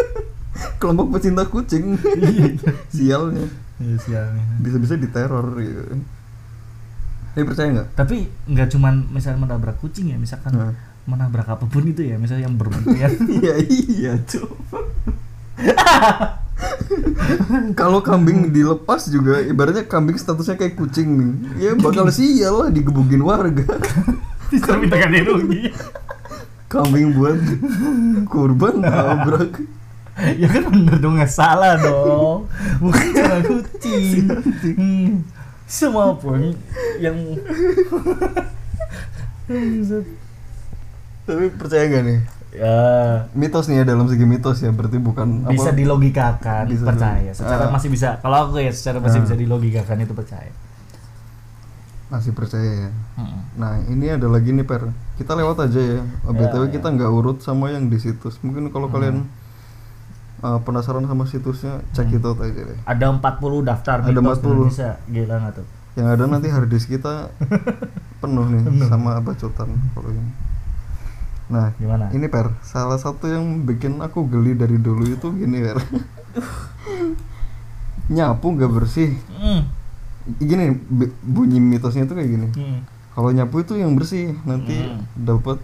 Kelompok 0.78 1.14
pecinta 1.14 1.44
kucing. 1.44 1.98
Sialnya 2.90 3.46
Iya 3.74 3.96
sialnya. 3.98 4.44
bisa-bisa 4.58 4.94
diteror 4.94 5.54
gitu. 5.56 5.98
Ini 7.32 7.42
percaya 7.42 7.68
nggak? 7.72 7.88
Tapi 7.92 8.16
nggak 8.46 8.68
cuman 8.70 9.10
misalnya 9.10 9.42
menabrak 9.42 9.78
kucing 9.78 10.08
ya, 10.08 10.16
misalkan 10.16 10.54
Nah. 10.54 10.70
menabrak 11.04 11.44
apa 11.46 11.64
pun 11.64 11.82
itu 11.82 12.00
ya, 12.00 12.14
misalnya 12.16 12.46
yang 12.46 12.54
berbentuk 12.54 12.94
yang 12.94 13.10
Iya 13.36 13.54
iya 13.60 14.12
cuy. 14.20 14.46
Kalau 17.80 18.00
kambing 18.00 18.54
dilepas 18.54 19.10
juga 19.10 19.42
ibaratnya 19.42 19.84
kambing 19.86 20.18
statusnya 20.18 20.56
kayak 20.58 20.78
kucing 20.78 21.08
nih. 21.18 21.32
Ya 21.58 21.70
bakal 21.74 22.08
sial 22.14 22.64
lah 22.64 22.68
digebugin 22.70 23.22
warga. 23.22 23.64
Bisa 24.52 24.78
minta 24.78 24.96
ganti 25.00 25.20
rugi. 25.24 25.62
Kambing 26.70 27.14
buat 27.14 27.38
kurban 28.30 28.82
tabrak. 28.82 29.52
ya 30.38 30.46
kan 30.46 30.70
bener 30.70 30.96
dong 31.02 31.18
nggak 31.18 31.30
salah 31.30 31.74
dong. 31.78 32.46
Bukan 32.78 33.06
cara 33.14 33.38
kucing. 33.42 34.30
Hmm. 34.78 35.10
Semua 35.64 36.14
pun 36.14 36.54
yang 37.00 37.16
Tapi 41.24 41.44
percaya 41.56 41.88
gak 41.88 42.04
nih? 42.04 42.20
Ya 42.54 42.78
Mitos 43.32 43.66
nih 43.66 43.76
ya 43.76 43.84
dalam 43.84 44.06
segi 44.06 44.22
mitos 44.22 44.58
ya 44.58 44.70
berarti 44.70 44.96
bukan 44.96 45.42
bisa 45.44 45.68
apa? 45.68 45.76
dilogikakan 45.76 46.64
Bisa 46.66 46.84
percaya 46.84 47.30
secara 47.30 47.64
Ah. 47.64 47.70
masih 47.70 47.88
bisa 47.88 48.16
kalau 48.18 48.36
aku 48.44 48.58
ya 48.58 48.70
secara 48.70 48.98
masih 48.98 49.18
Ah. 49.18 49.24
bisa 49.24 49.34
dilogikakan 49.34 49.98
itu 50.00 50.14
percaya 50.14 50.52
masih 52.04 52.30
percaya 52.30 52.70
ya. 52.86 52.90
Mm-mm. 53.16 53.40
Nah 53.56 53.80
ini 53.84 54.06
ada 54.08 54.28
lagi 54.28 54.48
nih 54.48 54.62
per 54.62 54.86
kita 55.14 55.34
lewat 55.34 55.66
aja 55.66 55.80
ya. 55.80 56.02
btw 56.22 56.64
Ya, 56.64 56.70
kita 56.70 56.86
ya. 56.86 56.94
nggak 56.94 57.10
urut 57.10 57.38
sama 57.40 57.68
yang 57.68 57.88
di 57.88 57.98
situs. 57.98 58.38
Mungkin 58.38 58.70
kalau 58.70 58.86
Hmm. 58.86 58.94
kalian 58.94 59.16
uh, 60.40 60.60
penasaran 60.60 61.02
sama 61.02 61.24
situsnya 61.24 61.82
cek 61.90 62.06
Hmm. 62.06 62.16
itu 62.16 62.28
aja 62.36 62.60
deh. 62.62 62.78
ada 62.84 63.04
40 63.10 63.64
daftar 63.64 63.98
Ada 63.98 64.12
mitos 64.12 64.38
40. 64.38 64.46
Indonesia 64.46 64.90
gila 65.06 65.34
nggak 65.40 65.54
tuh 65.54 65.66
Yang 65.94 66.08
ada 66.08 66.24
nanti 66.28 66.48
harddisk 66.48 66.86
kita 66.88 67.14
penuh 68.22 68.46
nih 68.48 68.62
sama 68.84 69.18
bacotan 69.18 69.68
kalau 69.90 70.08
ini. 70.08 70.22
Nah 71.46 71.72
gimana 71.74 72.08
ini 72.10 72.24
per 72.26 72.56
salah 72.60 72.96
satu 72.96 73.26
yang 73.26 73.44
bikin 73.62 73.98
aku 73.98 74.24
geli 74.24 74.52
dari 74.52 74.76
dulu 74.76 75.04
itu 75.04 75.28
gini 75.30 75.60
per. 75.60 75.78
Nyapu 78.06 78.46
nggak 78.50 78.70
bersih. 78.70 79.16
Mm. 79.34 79.62
Gini 80.38 80.64
bu- 80.72 81.14
bunyi 81.22 81.58
mitosnya 81.58 82.04
itu 82.04 82.12
kayak 82.12 82.30
gini. 82.30 82.48
Mm. 82.50 82.78
Kalau 83.10 83.30
nyapu 83.30 83.60
itu 83.60 83.74
yang 83.74 83.94
bersih, 83.94 84.34
nanti 84.42 84.74
Hmm. 84.74 85.06
dapat 85.14 85.62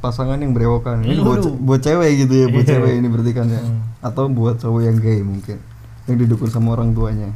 pasangan 0.00 0.34
yang 0.36 0.50
berewokan. 0.50 0.98
Ini 1.00 1.14
Hmm, 1.14 1.22
buat 1.22 1.40
buat 1.56 1.80
cewek 1.80 2.10
gitu 2.20 2.34
ya, 2.34 2.46
buat 2.48 2.66
Iya. 2.66 2.72
cewek 2.74 2.92
ini 2.98 3.06
berarti 3.06 3.30
kan 3.30 3.46
ya. 3.46 3.60
Hmm. 3.60 3.78
Atau 4.00 4.26
buat 4.26 4.58
cowok 4.58 4.80
yang 4.82 4.98
gay 4.98 5.22
mungkin. 5.22 5.62
Yang 6.04 6.16
didukung 6.26 6.50
sama 6.50 6.74
orang 6.74 6.90
tuanya. 6.90 7.30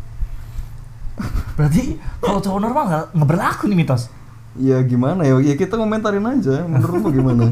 berarti 1.54 1.94
kalau 2.18 2.42
cowok 2.42 2.60
normal 2.60 2.84
nggak 2.84 3.04
berlaku 3.22 3.70
nih 3.70 3.78
mitos 3.78 4.10
Ya 4.54 4.78
gimana 4.82 5.22
ya? 5.22 5.34
Ya 5.42 5.54
kita 5.54 5.74
komentarin 5.74 6.22
aja. 6.22 6.62
Menurutmu 6.62 7.08
gimana? 7.10 7.44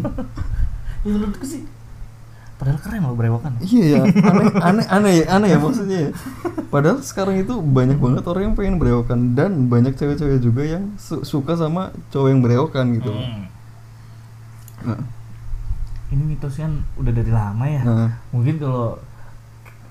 ya 1.04 1.11
menurutku 1.11 1.42
sih 1.42 1.62
padahal 2.62 2.78
keren 2.78 3.02
loh 3.02 3.18
berewokan 3.18 3.59
iya 3.59 3.99
ya, 3.99 4.02
aneh 4.30 4.47
aneh 4.62 4.87
aneh 4.87 5.12
ya, 5.18 5.25
aneh 5.35 5.49
ya 5.50 5.59
maksudnya 5.59 5.99
ya. 5.99 6.11
Padahal 6.71 7.02
sekarang 7.02 7.42
itu 7.42 7.59
banyak 7.59 7.99
banget 7.99 8.23
orang 8.23 8.42
yang 8.47 8.54
pengen 8.54 8.78
berewokan 8.78 9.35
dan 9.35 9.66
banyak 9.66 9.99
cewek-cewek 9.99 10.38
juga 10.38 10.62
yang 10.62 10.94
su- 10.94 11.26
suka 11.26 11.59
sama 11.59 11.90
cowok 12.14 12.28
yang 12.30 12.38
berewokan 12.38 12.94
gitu. 12.94 13.11
Mm. 13.11 13.42
Nah, 14.87 14.99
ini 16.14 16.23
mitos 16.23 16.54
kan 16.54 16.87
udah 16.94 17.11
dari 17.11 17.32
lama 17.35 17.66
ya 17.66 17.82
nah, 17.82 18.11
mungkin 18.30 18.62
kalau 18.62 18.94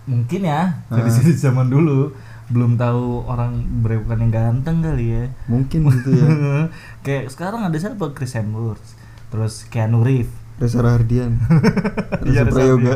mungkin 0.08 0.40
ya 0.40 0.80
dari 0.88 1.10
Ah. 1.10 1.14
sisi 1.20 1.36
zaman 1.36 1.68
dulu 1.68 2.16
belum 2.52 2.76
tahu 2.76 3.26
orang 3.26 3.52
berewokan 3.80 4.20
yang 4.20 4.32
ganteng 4.32 4.80
kali 4.80 5.06
ya. 5.10 5.26
Mungkin 5.46 5.80
gitu 5.88 6.10
ya. 6.12 6.28
kayak 7.06 7.28
sekarang 7.28 7.64
ada 7.64 7.76
siapa? 7.76 8.12
Chris 8.12 8.36
Hemsworth 8.36 8.84
terus 9.28 9.64
Keanu 9.66 10.02
Reeves. 10.02 10.36
Reza 10.58 10.78
Rahardian. 10.78 11.42
Iya, 12.22 12.46
Reza 12.46 12.52
Prayoga. 12.52 12.94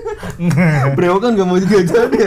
Prayoga 0.96 1.26
gak 1.30 1.44
mau 1.44 1.58
juga 1.58 1.78
jadi 1.78 2.22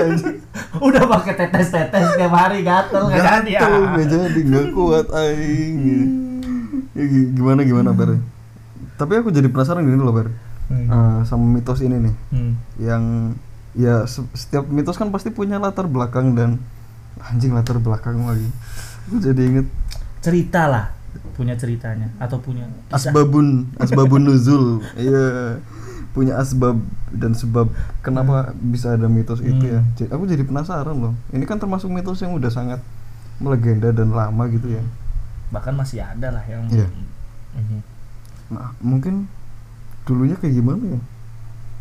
udah 0.75 1.03
pakai 1.09 1.33
tetes 1.35 1.71
tetes 1.71 2.05
tiap 2.13 2.29
hari 2.29 2.61
gatel 2.61 3.07
nggak 3.07 3.15
jadi. 3.17 3.49
ya 3.49 3.59
Gatel, 3.61 3.81
nggak 3.87 4.07
jadi 4.07 4.39
nggak 4.43 4.65
kuat 4.69 5.07
aing 5.09 5.77
ya, 6.91 7.03
gi- 7.05 7.31
gimana 7.31 7.63
gimana 7.63 7.89
Ber 7.89 8.19
tapi 8.93 9.13
aku 9.15 9.31
jadi 9.31 9.47
penasaran 9.47 9.81
gini 9.81 9.97
loh 9.97 10.13
Ber 10.13 10.29
Hmm. 10.65 10.89
Ah, 10.89 11.21
sama 11.23 11.45
mitos 11.45 11.77
ini 11.79 11.93
nih. 12.01 12.15
Hmm. 12.33 12.53
yang 12.75 13.03
ya 13.75 14.07
se- 14.07 14.27
setiap 14.33 14.65
mitos 14.67 14.95
kan 14.95 15.11
pasti 15.11 15.29
punya 15.29 15.59
latar 15.59 15.85
belakang 15.85 16.33
dan 16.33 16.57
anjing 17.21 17.51
latar 17.51 17.77
belakang 17.77 18.23
lagi. 18.23 18.47
Aku 19.07 19.19
jadi 19.19 19.41
inget 19.45 19.67
cerita 20.19 20.65
lah 20.65 20.85
punya 21.35 21.55
ceritanya 21.55 22.11
atau 22.17 22.39
punya 22.39 22.67
kisah. 22.91 23.11
asbabun 23.11 23.67
asbabun 23.83 24.21
nuzul. 24.25 24.81
Iya 24.95 25.59
punya 26.15 26.39
asbab 26.39 26.79
dan 27.11 27.35
sebab 27.35 27.67
kenapa 27.99 28.55
bisa 28.55 28.95
ada 28.95 29.11
mitos 29.11 29.43
itu 29.43 29.67
ya. 29.67 29.83
Hmm. 29.83 29.91
Jadi, 29.99 30.09
aku 30.15 30.23
jadi 30.25 30.43
penasaran 30.47 30.95
loh. 30.95 31.13
Ini 31.35 31.43
kan 31.43 31.59
termasuk 31.59 31.91
mitos 31.91 32.23
yang 32.23 32.31
udah 32.31 32.47
sangat 32.47 32.79
melegenda 33.35 33.91
dan 33.91 34.15
lama 34.15 34.47
gitu 34.47 34.71
ya. 34.71 34.83
Bahkan 35.51 35.75
masih 35.75 35.99
ada 35.99 36.31
lah 36.31 36.43
yang 36.47 36.63
Iya. 36.71 36.87
ini 37.55 37.83
nah 38.45 38.77
mungkin 38.77 39.25
dulunya 40.05 40.37
kayak 40.37 40.53
gimana 40.53 40.83
ya? 40.85 41.01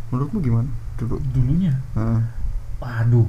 Menurutmu 0.09 0.39
gimana 0.41 0.71
dulu 0.95 1.19
dulunya? 1.31 1.73
Nah, 1.93 2.23
waduh. 2.79 3.27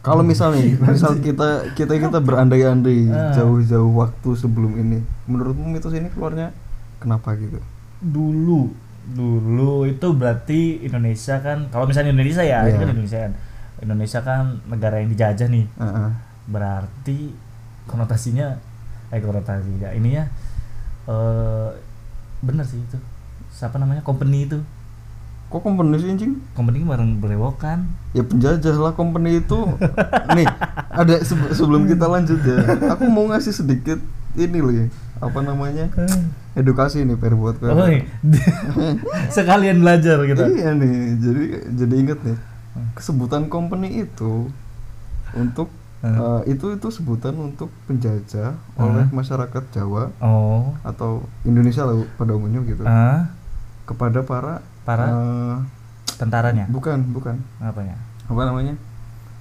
Kalau 0.00 0.22
misalnya 0.22 0.62
misal 0.78 1.18
kita 1.26 1.74
kita 1.74 1.98
kita 1.98 2.18
berandai-andai 2.20 3.10
Ah. 3.10 3.34
jauh-jauh 3.34 3.90
waktu 3.92 4.30
sebelum 4.32 4.76
ini 4.76 5.02
menurutmu 5.26 5.66
mitos 5.66 5.90
ini 5.92 6.06
keluarnya 6.08 6.54
kenapa 6.96 7.34
gitu? 7.34 7.58
Dulu 7.98 8.70
dulu 9.06 9.86
itu 9.86 10.06
berarti 10.12 10.82
Indonesia 10.82 11.38
kan 11.38 11.66
kalau 11.68 11.86
misalnya 11.86 12.10
Indonesia 12.10 12.42
ya 12.42 12.62
ini 12.62 12.70
Iya. 12.70 12.78
kan 12.78 12.88
Indonesia 12.88 13.18
kan. 13.20 13.32
Indonesia 13.76 14.20
kan 14.20 14.42
negara 14.66 14.96
yang 14.98 15.10
dijajah 15.10 15.48
nih. 15.48 15.66
Ah, 15.76 15.84
ah. 15.84 16.10
berarti 16.46 17.34
konotasinya 17.84 18.54
eh 19.08 19.18
konotasi 19.18 19.78
ya 19.78 19.90
ininya 19.90 20.26
eh 21.06 21.70
bener 22.40 22.62
sih 22.62 22.78
itu. 22.78 22.98
Siapa 23.48 23.74
namanya? 23.76 24.02
Company 24.02 24.44
itu 24.44 24.58
kok 25.46 25.60
company 25.60 25.96
sih 25.96 26.08
anjing? 26.08 26.32
Company 26.52 26.82
bareng 26.82 27.16
berewokan. 27.16 27.86
Ya 28.10 28.22
penjajah 28.22 28.74
lah 28.74 28.92
company 28.92 29.38
itu. 29.38 29.58
Nih 30.32 30.46
ada 30.90 31.14
se- 31.20 31.52
sebelum 31.52 31.84
kita 31.84 32.04
lanjut 32.04 32.40
ya 32.40 32.58
aku 32.88 33.06
mau 33.06 33.26
ngasih 33.26 33.52
sedikit 33.52 33.98
ini 34.34 34.58
loh 34.58 34.74
ya 34.74 34.86
apa 35.16 35.40
namanya? 35.40 35.88
Edukasi 36.52 37.02
nih 37.02 37.14
per 37.14 37.32
buat 37.32 37.56
kalian. 37.56 37.76
oh, 37.76 37.88
iya. 37.88 38.04
sekalian 39.28 39.78
belajar 39.78 40.20
gitu 40.22 40.40
iya 40.50 40.72
nih 40.72 40.92
jadi 41.16 41.42
jadi 41.70 41.94
inget 41.94 42.18
nih 42.18 42.36
kesebutan 42.92 43.46
company 43.46 44.04
itu 44.04 44.48
untuk 45.32 45.68
eh, 46.02 46.40
itu 46.46 46.66
itu 46.70 46.88
sebutan 46.90 47.32
untuk 47.34 47.68
penjajah 47.84 48.56
oleh 48.74 49.04
Hmm. 49.04 49.12
masyarakat 49.14 49.64
Jawa 49.70 50.12
oh. 50.18 50.72
atau 50.82 51.24
Indonesia 51.42 51.84
lah 51.84 51.96
pada 52.16 52.32
umumnya 52.32 52.60
gitu. 52.62 52.82
Ah 52.82 53.32
kepada 53.84 54.20
para 54.20 54.66
Para? 54.86 55.04
eh, 55.04 55.56
tentaranya? 56.14 56.64
bukan 56.70 57.02
bukan. 57.10 57.36
Apa 57.58 57.82
ya 57.82 57.96
apa 58.24 58.42
namanya? 58.42 58.74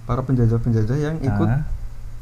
Para 0.03 0.21
penjajah-penjajah 0.21 0.97
yang 0.97 1.17
ikut 1.19 1.45
Ah. 1.47 1.61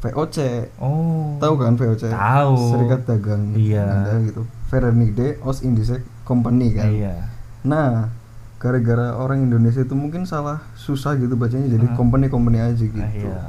VOC 0.00 0.36
oh. 0.78 1.40
Tahu 1.40 1.54
kan 1.56 1.72
VOC 1.74 2.08
Tahu. 2.08 2.56
Serikat 2.70 3.00
Dagang 3.04 3.56
Iya. 3.56 3.84
Anda 3.84 4.20
gitu. 4.22 4.44
Verenigde 4.68 5.40
Oost 5.40 5.60
Indische 5.62 6.04
Company 6.22 6.72
kan? 6.72 6.88
Iya. 6.88 7.14
Nah 7.62 8.12
gara-gara 8.56 9.12
orang 9.14 9.40
Indonesia 9.42 9.80
itu 9.80 9.92
mungkin 9.92 10.24
salah 10.24 10.60
susah 10.74 11.16
gitu 11.16 11.34
bacanya 11.34 11.68
jadi 11.68 11.84
Ah. 11.84 11.92
company-company 11.94 12.58
aja 12.62 12.80
gitu. 12.80 13.00
Ah, 13.00 13.08
iya. 13.10 13.40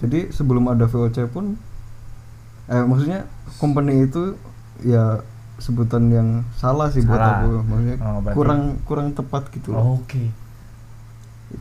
Jadi 0.00 0.28
sebelum 0.30 0.64
ada 0.66 0.84
VOC 0.84 1.28
pun 1.28 1.56
eh 2.64 2.80
maksudnya 2.80 3.28
company 3.56 4.04
itu 4.04 4.36
ya 4.80 5.20
sebutan 5.56 6.08
yang 6.08 6.28
salah 6.52 6.88
sih 6.88 7.00
buat 7.00 7.14
Salah. 7.14 7.40
aku 7.40 7.50
maksudnya 7.62 7.96
Oh, 7.98 8.18
berarti- 8.18 8.34
kurang 8.34 8.60
kurang 8.82 9.08
tepat 9.10 9.42
gitu 9.50 9.70
Oh, 9.70 9.96
oke 9.96 10.22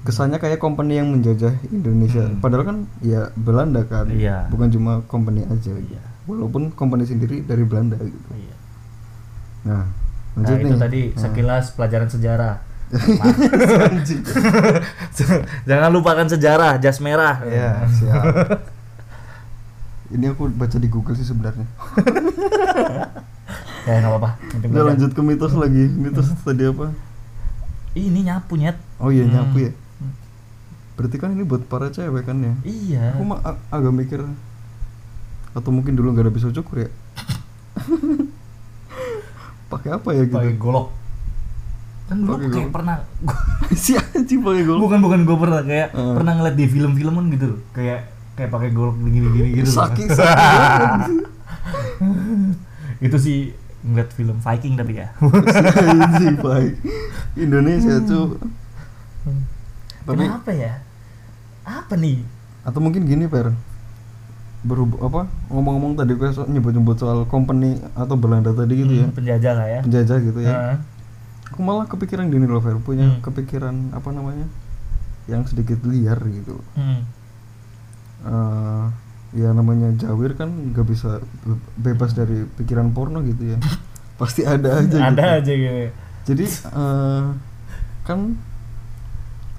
kesannya 0.02 0.38
kayak 0.38 0.58
company 0.58 0.98
yang 0.98 1.08
menjajah 1.08 1.54
Indonesia 1.68 2.26
Hmm. 2.26 2.40
padahal 2.40 2.64
kan 2.64 2.78
ya 3.00 3.30
Belanda 3.36 3.84
kan 3.84 4.10
Iya. 4.10 4.48
bukan 4.48 4.68
cuma 4.68 4.92
company 5.04 5.44
aja 5.44 5.70
Iya. 5.72 6.02
walaupun 6.26 6.72
company 6.72 7.04
sendiri 7.04 7.42
dari 7.42 7.62
Belanda 7.62 7.96
gitu 7.98 8.18
iya 8.34 8.56
nah 9.64 9.86
Nah 10.34 10.42
lanjut 10.42 10.58
itu 10.58 10.66
nih 10.68 10.80
tadi 10.80 11.02
Nah. 11.06 11.20
sekilas 11.20 11.66
pelajaran 11.72 12.10
sejarah. 12.10 12.56
Jangan 15.64 15.90
lupakan 15.90 16.26
sejarah, 16.28 16.78
jas 16.78 16.98
merah. 17.00 17.42
ya 17.44 17.86
siap 17.88 18.24
ini 20.12 20.26
aku 20.28 20.46
baca 20.48 20.74
di 20.76 20.86
Google 20.88 21.14
sih 21.14 21.24
sebenarnya 21.24 21.66
Ya 23.84 24.00
nggak 24.00 24.12
apa-apa. 24.12 24.30
udah 24.64 24.84
lanjut 24.86 25.12
ke 25.12 25.22
mitos 25.22 25.54
lagi 25.54 25.84
mitos 25.90 26.32
tadi 26.40 26.64
apa 26.66 26.96
Ini 27.94 28.20
nyapu 28.24 28.56
nyet. 28.56 28.78
oh 28.98 29.10
iya 29.10 29.24
Hmm. 29.24 29.34
nyapu 29.34 29.58
ya 29.62 29.72
berarti 30.94 31.18
kan 31.18 31.30
ini 31.30 31.42
buat 31.42 31.64
para 31.64 31.90
cewek 31.90 32.24
kan 32.24 32.38
ya 32.38 32.54
Iya. 32.62 33.12
aku 33.12 33.24
mah 33.24 33.42
ag- 33.42 33.64
agak 33.68 33.92
mikir 33.92 34.22
atau 35.52 35.70
mungkin 35.70 35.94
dulu 35.94 36.10
nggak 36.10 36.24
ada 36.24 36.32
pisau 36.32 36.50
cukur 36.50 36.78
ya 36.80 36.90
pakai 39.68 39.90
apa 39.92 40.10
ya 40.12 40.24
gitu 40.24 40.38
Pakai 40.38 40.56
golok. 40.56 40.88
Kan 42.04 42.18
Pakai 42.24 42.46
kayak 42.46 42.54
golok. 42.54 42.72
pernah 42.72 42.96
si 43.76 43.92
anjing 43.96 44.40
pakai 44.40 44.64
golok 44.64 44.82
bukan 44.82 45.00
bukan 45.02 45.20
gue 45.24 45.38
pernah 45.40 45.62
kayak 45.62 45.88
Heeh. 45.90 46.14
pernah 46.14 46.32
ngeliat 46.36 46.56
di 46.56 46.66
film-filman 46.68 47.26
gitu 47.32 47.46
loh 47.48 47.60
kayak 47.72 48.00
kayak 48.34 48.50
pakai 48.50 48.70
golok 48.70 48.96
gini-gini 49.00 49.50
gitu 49.56 49.66
loh. 49.68 49.78
saking 49.84 50.08
saking 50.08 50.30
banget. 50.80 51.12
itu 53.02 53.18
sih 53.20 53.38
ngeliat 53.84 54.10
film 54.10 54.40
Viking 54.40 54.74
tapi 54.76 54.98
ya? 54.98 55.12
Indonesia 57.36 58.00
cu 58.00 58.40
tapi 60.04 60.20
kenapa 60.20 60.52
ya? 60.52 60.84
Apa 61.64 61.96
nih? 61.96 62.20
Atau 62.68 62.84
mungkin 62.84 63.08
gini 63.08 63.24
per 63.24 63.56
berhubung 64.64 65.00
apa? 65.00 65.28
Ngomong-ngomong 65.48 65.96
tadi 65.96 66.12
gue 66.12 66.30
so, 66.32 66.44
nyebut-nyebut 66.44 66.96
soal 66.96 67.24
company 67.24 67.80
atau 67.96 68.16
Belanda 68.16 68.52
tadi 68.52 68.84
gitu 68.84 68.94
ya. 68.94 69.08
Hmm, 69.08 69.16
penjajah 69.16 69.54
lah 69.56 69.68
ya. 69.68 69.80
Penjajah 69.80 70.18
gitu 70.20 70.40
ya. 70.40 70.52
Heeh. 70.52 70.78
aku 71.54 71.62
malah 71.62 71.86
kepikiran 71.86 72.28
gini 72.28 72.44
loh 72.44 72.60
Fer. 72.60 72.76
Punya 72.80 73.16
Hmm. 73.16 73.20
kepikiran 73.22 73.96
apa 73.96 74.10
namanya 74.10 74.48
yang 75.28 75.48
sedikit 75.48 75.80
liar 75.88 76.20
gitu. 76.28 76.60
Hmm. 76.76 77.08
Eh, 78.24 78.86
ya 79.34 79.50
namanya 79.52 79.90
Jawir 79.98 80.38
kan 80.38 80.50
nggak 80.50 80.86
bisa 80.86 81.18
be- 81.46 81.66
bebas 81.78 82.14
dari 82.14 82.46
pikiran 82.58 82.94
porno 82.94 83.26
gitu 83.26 83.54
ya. 83.54 83.58
Pasti 84.22 84.46
ada 84.46 84.80
aja 84.80 84.98
ada 85.10 85.10
gitu. 85.10 85.38
aja 85.42 85.54
gitu. 85.58 85.84
Jadi 86.24 86.46
eh, 86.50 87.24
kan 88.06 88.20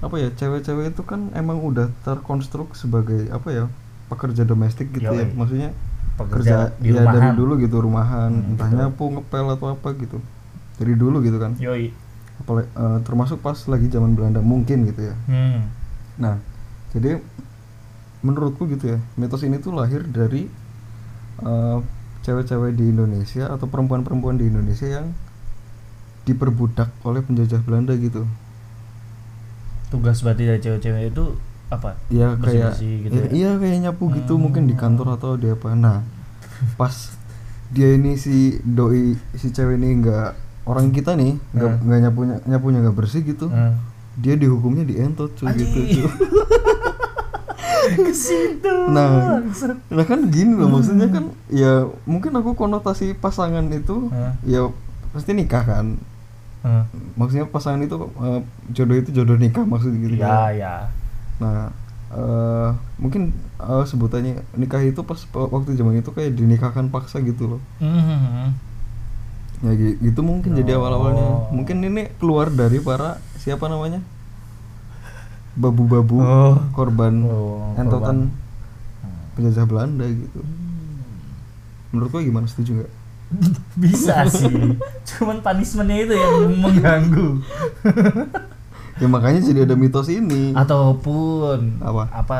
apa 0.03 0.15
ya 0.21 0.29
cewek-cewek 0.31 0.93
itu 0.93 1.01
kan 1.07 1.31
emang 1.33 1.59
udah 1.63 1.89
terkonstruk 2.05 2.75
sebagai 2.77 3.27
apa 3.31 3.49
ya 3.51 3.65
pekerja 4.07 4.45
domestik 4.47 4.93
gitu 4.95 5.11
ya. 5.11 5.25
Yoi. 5.25 5.33
maksudnya 5.33 5.69
pekerja 6.15 6.71
kerja 6.71 6.79
di 6.79 6.95
ya 6.95 7.03
dari 7.03 7.29
dulu 7.35 7.59
gitu 7.59 7.83
rumahan. 7.83 8.31
Hmm, 8.31 8.49
entah 8.55 8.69
betul. 8.71 8.79
nyapu 8.79 9.03
ngepel 9.19 9.45
atau 9.59 9.67
apa 9.75 9.89
gitu. 9.99 10.17
Dari 10.79 10.93
dulu 10.95 11.19
gitu 11.19 11.37
kan. 11.37 11.57
Yoi. 11.59 11.91
Apalagi 12.39 12.67
eh, 12.71 12.99
termasuk 13.03 13.43
pas 13.43 13.57
lagi 13.67 13.87
zaman 13.91 14.15
Belanda 14.15 14.39
mungkin 14.39 14.87
gitu 14.87 15.11
ya. 15.11 15.15
Hmm. 15.27 15.67
nah 16.15 16.39
jadi 16.95 17.19
menurutku 18.25 18.65
gitu 18.67 18.89
ya 18.89 18.99
mitos 19.13 19.41
ini 19.41 19.57
tuh 19.57 19.71
lahir 19.71 20.01
dari 20.03 20.49
eh, 21.39 21.77
cewek-cewek 22.21 22.73
di 22.73 22.89
Indonesia 22.89 23.47
atau 23.47 23.65
perempuan-perempuan 23.65 24.35
di 24.35 24.45
Indonesia 24.45 24.89
yang 24.89 25.13
diperbudak 26.23 26.89
oleh 27.01 27.21
penjajah 27.21 27.61
Belanda 27.61 27.93
gitu 27.93 28.25
tugas 29.87 30.19
berarti 30.19 30.43
dari 30.43 30.59
cewek-cewek 30.59 31.03
itu 31.07 31.25
apa 31.67 31.97
ya 32.07 32.33
kayak 32.35 32.77
gitu 32.77 33.09
ya- 33.11 33.21
ya? 33.21 33.29
iya 33.31 33.49
kayak 33.55 33.77
nyapu 33.83 34.09
gitu 34.11 34.33
Hmm. 34.33 34.41
mungkin 34.43 34.65
di 34.65 34.73
kantor 34.73 35.15
atau 35.15 35.33
di 35.33 35.47
apa 35.47 35.73
nah 35.73 36.01
pas 36.75 37.13
dia 37.67 37.93
ini 37.93 38.15
si 38.15 38.35
doi 38.59 39.13
si 39.33 39.49
cewek 39.49 39.75
ini 39.75 39.99
nggak 39.99 40.29
orang 40.65 40.89
kita 40.89 41.13
nih 41.13 41.37
nggak 41.51 41.71
Hmm. 41.71 41.81
nggak 41.83 41.99
nyapunya 42.01 42.35
nyapunya 42.43 42.79
nggak 42.81 42.95
bersih 42.95 43.21
gitu 43.23 43.45
Hmm. 43.47 43.77
dia 44.15 44.33
dihukumnya 44.33 44.81
di 44.83 44.95
entot 44.95 45.29
cuy 45.31 45.53
gitu 45.53 45.79
cuy. 45.91 46.05
ke 47.99 48.11
situ 48.11 48.73
Nah. 48.87 49.39
bangsat. 49.39 49.77
Nah 49.87 50.03
kan 50.03 50.19
gini 50.25 50.53
loh 50.53 50.69
maksudnya 50.69 51.07
kan 51.07 51.23
ya 51.47 51.73
mungkin 52.03 52.31
aku 52.31 52.53
konotasi 52.53 53.13
pasangan 53.13 53.65
itu 53.67 54.09
Hah? 54.09 54.33
ya 54.41 54.69
pasti 55.09 55.31
nikah 55.31 55.61
kan. 55.61 55.95
Hmm. 56.59 56.83
Maksudnya 57.13 57.45
pasangan 57.45 57.77
itu 57.79 57.93
eh, 57.95 58.41
jodoh 58.71 58.95
itu 58.95 59.09
jodoh 59.11 59.35
nikah 59.35 59.61
maksudnya 59.63 59.99
gitu 60.01 60.15
ya 60.15 60.25
kan. 60.25 60.49
ya 60.51 60.75
Nah 61.37 61.57
eh, 62.07 62.69
mungkin 62.95 63.29
eh, 63.55 63.83
sebutannya 63.83 64.39
nikah 64.53 64.81
itu 64.81 65.01
pas 65.01 65.21
pa- 65.23 65.45
waktu 65.45 65.73
zaman 65.73 65.95
itu 65.95 66.09
kayak 66.09 66.33
dinikahkan 66.33 66.89
paksa 66.89 67.19
gitu 67.19 67.45
loh. 67.47 67.61
Hmm. 67.77 68.53
Ya 69.61 69.71
gi- 69.73 69.97
gitu 69.99 70.19
mungkin 70.19 70.51
jadi 70.53 70.73
Oh. 70.73 70.81
awal-awalnya. 70.81 71.29
Mungkin 71.49 71.79
ini 71.81 72.11
keluar 72.15 72.49
dari 72.49 72.77
para 72.77 73.17
siapa 73.35 73.65
namanya? 73.65 74.01
Babu-babu 75.55 76.17
Oh. 76.17 76.55
korban 76.71 77.13
Oh, 77.21 77.71
entotan 77.73 78.27
korban. 78.27 79.33
penjajah 79.33 79.63
Belanda 79.63 80.05
gitu. 80.05 80.39
Menurut 81.89 82.09
gue 82.09 82.21
gimana 82.23 82.45
setuju 82.45 82.71
nggak? 82.77 82.91
bisa 83.75 84.21
sih 84.27 84.77
cuman 85.03 85.41
punishmentnya 85.41 85.97
itu 85.99 86.13
yang 86.13 86.33
mengganggu 86.61 87.41
Ya 88.95 89.07
makanya 89.07 89.41
jadi 89.41 89.63
ada 89.63 89.75
mitos 89.75 90.07
ini. 90.07 90.53
ataupun 90.53 91.81
Apa? 91.81 92.05
apa 92.13 92.37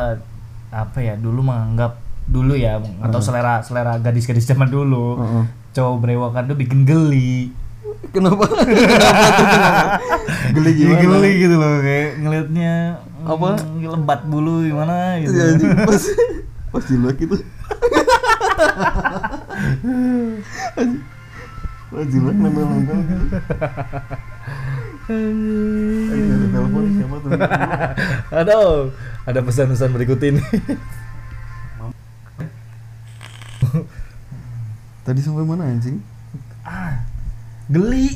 apa 0.70 1.00
ya 1.00 1.16
dulu 1.16 1.42
menganggap 1.42 2.00
dulu 2.26 2.54
ya 2.54 2.78
atau 3.02 3.20
selera 3.20 3.60
selera 3.60 3.98
gadis-gadis 3.98 4.46
zaman 4.46 4.68
dulu 4.68 5.18
Heeh. 5.18 5.44
cowok 5.72 5.96
berewokan 6.00 6.46
tuh 6.46 6.56
bikin 6.56 6.84
geli 6.84 7.50
Kenapa? 8.12 8.44
Kenapa 8.44 8.44
tuh? 8.48 8.58
Kenapa? 8.64 10.00
Geli 10.52 10.72
Bikin 10.72 10.88
gimana? 10.88 11.02
geli 11.02 11.32
gitu 11.38 11.56
loh 11.56 11.74
kayak 11.80 12.10
ngelihatnya 12.18 12.74
Apa? 13.22 13.50
hmm, 13.58 13.84
lebat 13.84 14.22
bulu 14.24 14.64
gimana 14.64 14.96
gitu 15.20 15.34
Ya, 15.34 15.46
pas 15.90 16.04
pas 16.72 16.84
jilat 16.86 17.16
gitu. 17.16 17.36
Pas 21.86 22.04
jilat 22.04 22.36
nempel-nempel 22.36 22.98
gitu. 23.00 23.26
Anjing, 25.06 26.34
ada 26.34 26.48
telepon 26.50 26.84
siapa 26.90 27.16
tuh? 27.22 27.30
aduh 28.34 28.90
ada 29.24 29.40
pesan-pesan 29.40 29.94
berikut 29.94 30.18
ini 30.20 30.42
Tadi 35.06 35.20
sampai 35.22 35.46
mana 35.46 35.70
anjing? 35.70 36.02
Geli 37.68 38.08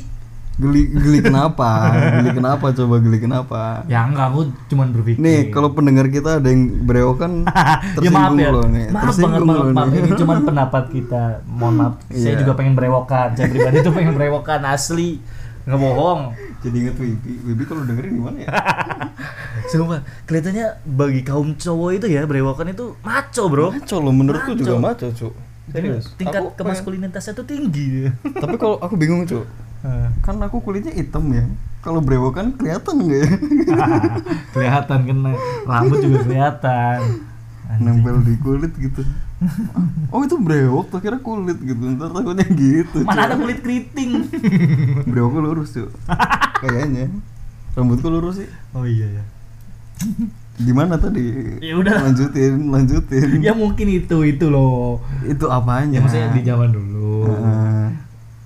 Geli 0.52 0.92
geli 0.92 1.20
kenapa? 1.22 1.88
Geli 2.20 2.36
kenapa 2.36 2.68
coba 2.70 3.00
geli 3.00 3.16
kenapa? 3.18 3.80
ya 3.88 4.04
enggak 4.04 4.28
aku 4.28 4.40
cuman 4.68 4.92
berpikir 4.92 5.16
Nih, 5.16 5.48
kalau 5.48 5.72
pendengar 5.72 6.04
kita 6.06 6.36
ada 6.36 6.44
yang 6.46 6.84
berewokan 6.84 7.48
ya 7.96 8.12
maaf 8.12 8.36
tersinggung 8.36 8.36
ya 8.36 8.50
loh 8.50 8.66
nih. 8.68 8.86
maaf 8.86 8.92
banget 8.92 9.08
Tersinggung 9.16 9.40
maaf, 9.42 9.56
loh 9.56 9.72
maaf. 9.72 9.88
nih. 9.88 9.98
ini 9.98 10.10
cuman 10.14 10.36
pendapat 10.52 10.84
kita 10.90 11.22
mohon 11.46 11.74
maaf 11.74 11.94
saya 12.06 12.20
Iya. 12.26 12.38
juga 12.38 12.52
pengen 12.52 12.74
berewokan 12.74 13.28
saya 13.32 13.48
pribadi 13.48 13.76
tuh 13.80 13.92
pengen 13.94 14.12
berewokan 14.12 14.60
asli 14.66 15.10
nggak 15.62 15.78
bohong 15.78 16.22
Jadi 16.60 16.76
inget 16.78 16.92
Wibi. 16.94 17.32
Wibi 17.42 17.62
kalau 17.64 17.82
dengerin 17.82 18.12
gimana 18.14 18.36
ya? 18.38 18.48
Sumpah, 19.70 20.04
kelihatannya 20.24 20.66
bagi 20.84 21.20
kaum 21.22 21.56
cowok 21.56 21.90
itu 21.94 22.06
ya 22.10 22.20
berewokan 22.22 22.68
itu 22.68 23.00
maco 23.00 23.42
bro 23.46 23.72
Maco 23.72 23.96
loh 23.96 24.12
menurutku 24.12 24.52
juga 24.52 24.76
Maco. 24.76 24.84
maco, 25.00 25.06
Cuk. 25.10 25.32
Serius. 25.70 26.04
tingkat 26.14 26.40
Aku 26.40 26.50
pengen- 26.50 26.58
kemaskulinitasnya 26.74 27.32
tuh 27.32 27.44
tinggi 27.44 28.10
Tapi 28.42 28.56
kalau 28.56 28.76
aku 28.78 28.94
bingung, 28.94 29.22
Cuk. 29.24 29.46
Kan 30.20 30.36
aku 30.38 30.60
kulitnya 30.60 30.92
hitam 30.92 31.24
ya. 31.30 31.46
Kalau 31.80 31.98
brewokan 31.98 32.52
kelihatan 32.52 32.94
nggak 33.00 33.18
ya? 33.18 33.30
kelihatan 34.54 34.98
kena 35.04 35.32
rambut 35.64 35.98
juga 35.98 36.18
kelihatan 36.22 37.00
Anjing. 37.70 38.02
Nempel 38.02 38.16
di 38.20 38.34
kulit 38.36 38.72
gitu. 38.76 39.00
Oh 40.12 40.20
itu 40.20 40.36
brewok, 40.36 40.92
tak 40.92 41.00
kira 41.00 41.16
kulit 41.16 41.56
gitu. 41.56 41.80
Ntar 41.80 42.12
takutnya 42.12 42.44
gitu. 42.44 43.08
mana 43.08 43.24
ada 43.24 43.40
kulit 43.40 43.64
keriting 43.64 44.28
Brewokku 45.08 45.40
lurus, 45.40 45.72
Cuk. 45.72 45.88
Kayaknya. 46.60 47.08
Rambutku 47.72 48.12
lurus 48.12 48.42
sih. 48.42 48.48
oh 48.74 48.84
iya 48.84 49.08
ya 49.08 49.24
Gimana 50.60 50.94
tadi? 50.94 51.24
Ya 51.58 51.74
udah. 51.74 52.04
Lanjutin, 52.04 52.68
lanjutin. 52.68 53.28
ya 53.40 53.52
mungkin 53.52 53.86
itu 53.88 54.16
itu 54.22 54.46
loh 54.46 55.00
Itu 55.22 55.48
apanya? 55.48 55.96
ya 55.96 56.00
maksudnya 56.00 56.30
di 56.30 56.42
zaman 56.42 56.68
dulu 56.68 57.24
Heeh. 57.26 57.84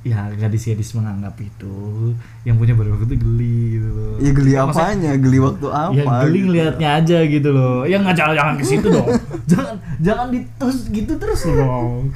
ya 0.04 0.28
gadis-gadis 0.30 0.92
menganggap 0.92 1.32
itu 1.38 2.12
yang 2.42 2.54
punya 2.54 2.72
berewokan 2.72 3.08
itu 3.08 3.16
geli 3.16 3.58
gitu 3.74 3.88
loh 3.90 4.14
Ya 4.18 4.30
geli 4.30 4.52
Maksudnya- 4.52 4.84
apanya? 4.84 5.12
Geli 5.16 5.38
waktu 5.40 5.66
apa? 5.66 5.90
ya 5.90 6.04
geli 6.22 6.40
gitu. 6.44 6.76
aja 6.78 7.18
gitu 7.26 7.48
loh 7.50 7.78
ya 7.82 7.96
nggak 7.98 8.14
jangan 8.14 8.34
jangan 8.34 8.54
ke 8.54 8.64
situ 8.64 8.86
dong 8.86 9.08
jangan 9.50 9.74
jangan 9.98 10.26
ditus 10.28 10.76
gitu 10.88 11.12
terus 11.14 11.40
dong 11.42 12.12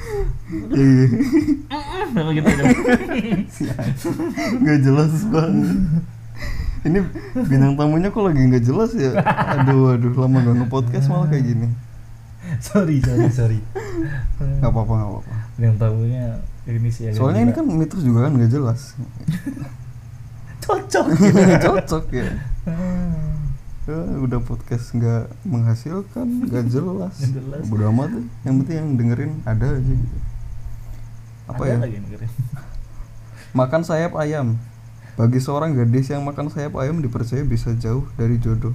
Iya. 0.69 1.05
Kalau 2.09 2.31
gitu 2.31 2.49
Gak 4.59 4.79
jelas 4.81 5.13
banget. 5.27 5.77
Ini 6.79 6.99
bintang 7.35 7.75
tamunya 7.75 8.07
kok 8.07 8.23
lagi 8.23 8.39
nggak 8.39 8.63
jelas 8.63 8.91
ya? 8.95 9.11
Aduh, 9.57 9.95
aduh, 9.95 10.13
lama 10.15 10.37
gak 10.39 10.55
nge-podcast 10.63 11.05
malah 11.07 11.27
kayak 11.27 11.45
gini. 11.45 11.67
sorry 12.65 12.97
sorry 13.03 13.29
sorry 13.29 13.59
Gak 14.57 14.71
apa-apa, 14.71 14.93
gak 14.95 15.09
apa-apa. 15.11 15.33
yang 15.59 15.75
tamunya 15.75 16.39
ini 16.65 16.89
sih 16.89 17.11
Soalnya 17.11 17.45
ini 17.45 17.53
kan 17.53 17.67
mitos 17.67 18.01
juga 18.01 18.25
kan 18.25 18.31
nggak 18.33 18.49
jelas. 18.49 18.95
cocok 20.63 21.05
Cocok 21.65 22.05
ya. 22.13 22.29
Ya, 23.89 23.97
udah 24.21 24.37
podcast 24.39 24.93
nggak 24.93 25.33
menghasilkan, 25.43 26.45
nggak 26.45 26.65
jelas. 26.69 27.15
Nggak 27.17 27.33
jelas. 27.41 27.61
Bodo 27.65 27.89
amat. 27.89 28.09
Yang 28.45 28.55
penting 28.63 28.75
yang 28.77 28.89
dengerin 28.95 29.31
ada 29.43 29.67
aja 29.75 29.93
gitu. 29.93 30.17
Apa 31.49 31.61
Ada 31.65 31.69
ya? 31.73 31.77
lagi 31.81 31.97
dengerin. 31.97 32.31
Makan 33.51 33.81
sayap 33.81 34.13
ayam. 34.13 34.61
Bagi 35.19 35.37
seorang 35.37 35.75
gadis 35.75 36.07
yang 36.07 36.23
makan 36.23 36.47
sayap 36.47 36.73
ayam 36.75 36.97
dipercaya 36.97 37.43
bisa 37.43 37.75
jauh 37.75 38.07
dari 38.15 38.39
jodoh. 38.39 38.71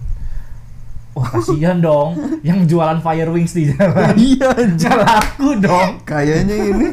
Wah 1.14 1.30
kasihan 1.30 1.78
dong 1.78 2.18
yang 2.42 2.66
jualan 2.66 2.98
fire 2.98 3.30
wings 3.30 3.54
di 3.54 3.70
jalan. 3.70 4.12
Iya, 4.20 4.50
Jangan 4.74 4.98
laku 5.00 5.48
dong. 5.56 6.02
kayaknya 6.04 6.56
ini 6.68 6.86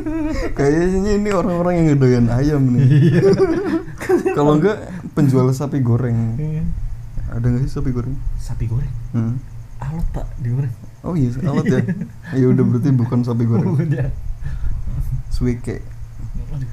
kayaknya 0.54 1.12
ini 1.12 1.30
orang-orang 1.30 1.74
yang 1.76 1.86
ngedoyan 1.90 2.26
ayam 2.30 2.62
nih 2.70 2.86
Iya. 2.86 3.22
kalau 4.32 4.56
enggak 4.56 4.78
penjual 5.12 5.50
sapi 5.50 5.82
goreng 5.82 6.38
ada 7.28 7.42
nggak 7.42 7.66
sih 7.66 7.72
sapi 7.72 7.90
goreng 7.90 8.14
sapi 8.38 8.66
goreng 8.66 8.94
Hmm. 9.12 9.36
alot 9.82 10.06
pak 10.14 10.24
digoreng 10.38 10.72
oh 11.02 11.18
iya 11.18 11.34
alat 11.42 11.66
ya 11.66 11.80
ya 12.40 12.46
udah 12.48 12.64
berarti 12.64 12.90
bukan 12.94 13.20
sapi 13.22 13.44
goreng 13.44 13.74
Udah. 13.74 14.08
suike 15.28 15.82
Aduh. 16.54 16.70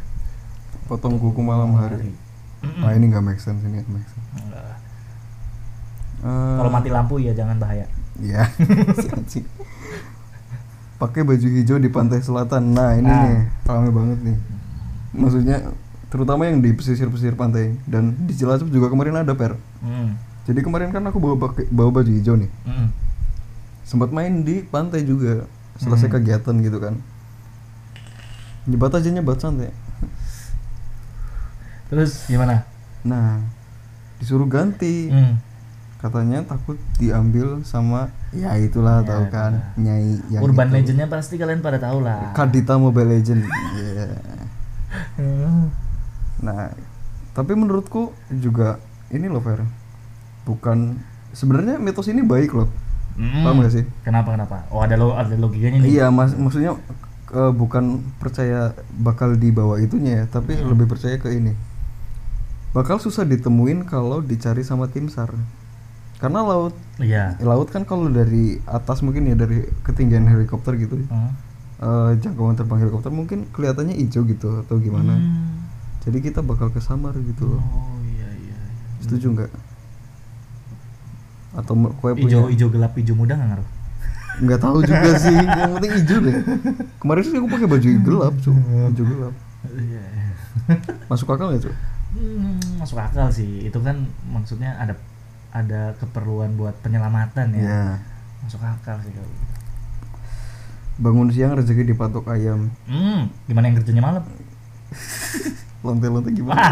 potong 0.84 1.16
kuku 1.16 1.40
malam 1.40 1.72
hari 1.74 2.12
nah 2.60 2.90
ini 2.90 3.06
nggak 3.06 3.22
make 3.22 3.38
sense 3.38 3.62
ini 3.62 3.78
nggak 3.78 3.88
make 3.88 4.04
sense. 4.04 4.26
Eh, 6.18 6.56
kalau 6.58 6.68
mati 6.68 6.88
lampu 6.88 7.16
ya 7.16 7.30
jangan 7.30 7.56
bahaya 7.56 7.86
Iya. 8.18 8.50
Pakai 10.98 11.22
baju 11.22 11.46
hijau 11.48 11.78
di 11.78 11.86
pantai 11.86 12.18
selatan. 12.18 12.74
Nah, 12.74 12.90
ini 12.92 13.06
Ah. 13.06 13.22
nih 13.24 13.36
ramai 13.62 13.90
banget 13.94 14.18
nih. 14.24 14.36
Maksudnya 15.14 15.56
terutama 16.08 16.42
yang 16.42 16.58
di 16.58 16.74
pesisir-pesisir 16.74 17.32
pantai 17.32 17.72
dan 17.86 18.12
di 18.18 18.34
Cilacap 18.34 18.66
juga 18.66 18.90
kemarin 18.90 19.14
ada 19.16 19.32
per. 19.32 19.54
Hmm. 19.78 20.18
Jadi 20.42 20.58
kemarin 20.58 20.90
kan 20.90 21.00
aku 21.06 21.16
bawa 21.16 21.38
pakai 21.38 21.70
bawa 21.70 21.88
baju 21.94 22.10
hijau 22.10 22.34
nih. 22.34 22.50
Hmm. 22.66 22.90
Sempat 23.86 24.10
main 24.10 24.42
di 24.42 24.58
pantai 24.60 25.06
juga. 25.06 25.46
Selesai 25.78 26.10
Hmm. 26.10 26.14
kegiatan 26.18 26.54
gitu 26.58 26.78
kan. 26.82 26.98
Nyebat 28.66 28.90
aja 28.90 29.08
nyebat 29.08 29.38
santai. 29.38 29.70
Terus 31.88 32.24
gimana 32.24 32.64
Nah, 33.00 33.40
disuruh 34.16 34.44
ganti. 34.44 35.08
Hmm. 35.08 35.38
Katanya 35.96 36.42
takut 36.42 36.78
diambil 36.94 37.62
sama 37.62 38.06
ya 38.30 38.54
itulah 38.54 39.00
Ya, 39.00 39.08
tahu 39.08 39.24
kan, 39.28 39.52
itulah. 39.52 39.74
nyai 39.76 40.14
yang 40.28 40.42
urban 40.42 40.66
itu. 40.68 40.74
legendnya 40.76 41.06
pasti 41.06 41.34
kalian 41.34 41.58
pada 41.58 41.74
tahu 41.76 41.98
lah 42.00 42.30
Kadita 42.32 42.74
Mobile 42.76 43.10
Legend. 43.12 43.42
Iya. 43.74 44.06
Hmm. 45.16 45.66
Nah, 46.38 46.70
tapi 47.32 47.50
menurutku 47.52 48.14
juga 48.32 48.78
ini 49.08 49.26
loh 49.26 49.40
Fer. 49.40 49.66
Bukan 50.44 50.94
sebenarnya 51.32 51.74
mitos 51.76 52.06
ini 52.06 52.22
baik 52.22 52.52
loh. 52.52 52.70
Hmm. 53.14 53.42
Paham 53.42 53.58
gak 53.60 53.72
sih? 53.72 53.84
kenapa 54.00 54.30
kenapa 54.30 54.62
oh 54.68 54.78
ada 54.78 54.94
lo 54.94 55.10
ada 55.12 55.34
logikanya 55.34 55.82
nih 55.82 55.90
Iya, 55.92 56.06
mas 56.08 56.30
maksudnya 56.32 56.78
eh, 57.28 57.52
bukan 57.52 57.84
percaya 58.16 58.70
bakal 58.94 59.34
dibawa 59.34 59.78
itunya 59.78 60.22
ya, 60.22 60.24
tapi 60.28 60.54
Hmm. 60.54 60.70
lebih 60.70 60.86
percaya 60.86 61.14
ke 61.16 61.26
ini. 61.28 61.58
Bakal 62.78 63.02
susah 63.02 63.26
ditemuin 63.26 63.90
kalau 63.90 64.22
dicari 64.22 64.62
sama 64.62 64.86
tim 64.86 65.10
SAR. 65.10 65.34
Karena 66.22 66.46
laut 66.46 66.78
iya 67.02 67.34
laut 67.42 67.74
kan 67.74 67.82
kalau 67.82 68.06
dari 68.06 68.62
atas 68.70 69.02
mungkin 69.02 69.26
ya 69.26 69.34
dari 69.34 69.66
ketinggian 69.82 70.30
helikopter 70.30 70.78
gitu. 70.78 70.94
Hmm. 71.10 71.34
eh, 71.82 72.10
jangkauan 72.22 72.54
terbang 72.54 72.86
helikopter 72.86 73.10
mungkin 73.10 73.50
kelihatannya 73.50 73.98
hijau 73.98 74.22
gitu 74.30 74.62
atau 74.62 74.78
gimana. 74.78 75.18
Hmm. 75.18 75.66
Jadi 76.06 76.22
kita 76.22 76.38
bakal 76.38 76.70
kesamar 76.70 77.18
gitu 77.18 77.50
loh. 77.50 77.62
oh 77.62 77.98
iya 78.14 78.30
iya 78.38 78.58
Setuju 79.02 79.26
nggak? 79.34 79.50
Atau 81.58 81.74
kowe 81.98 82.14
punya 82.14 82.46
hijau 82.46 82.46
hijau 82.46 82.68
gelap 82.70 82.94
hijau 82.94 83.18
muda 83.18 83.34
nggak 83.34 83.50
ngaruh 83.58 83.68
nggak 84.38 84.60
tahu 84.62 84.78
juga 84.86 85.10
sih. 85.18 85.34
Yang 85.58 85.70
penting 85.74 85.92
hijau 85.98 86.18
deh. 86.22 86.36
Kemarin 87.02 87.22
sih 87.26 87.36
aku 87.42 87.48
pakai 87.50 87.66
baju 87.66 87.88
gelap, 88.06 88.34
cuy. 88.38 88.54
Hijau 88.54 89.04
gelap. 89.10 89.34
iya 89.74 90.02
Masuk 91.10 91.34
akal 91.34 91.50
nggak, 91.50 91.66
cuy? 91.66 91.74
Hmm, 92.08 92.56
masuk 92.76 92.96
akal 92.96 93.28
sih 93.28 93.64
itu 93.64 93.78
kan 93.78 94.00
maksudnya 94.26 94.72
ada 94.74 94.96
ada 95.50 95.92
keperluan 95.96 96.54
buat 96.54 96.72
penyelamatan 96.78 97.52
ya 97.52 97.60
Iya. 97.60 97.82
masuk 98.40 98.60
akal 98.60 98.96
sih 99.00 99.12
kalau 99.12 99.28
gitu. 99.28 99.46
Bangun 100.98 101.28
siang 101.28 101.54
rezeki 101.54 101.84
dipatok 101.86 102.26
ayam. 102.28 102.72
hmm 102.84 103.28
gimana 103.44 103.68
yang 103.68 103.76
kerjanya 103.76 104.02
malam 104.02 104.24
Lonte-lonte 105.84 106.32
gimana? 106.32 106.58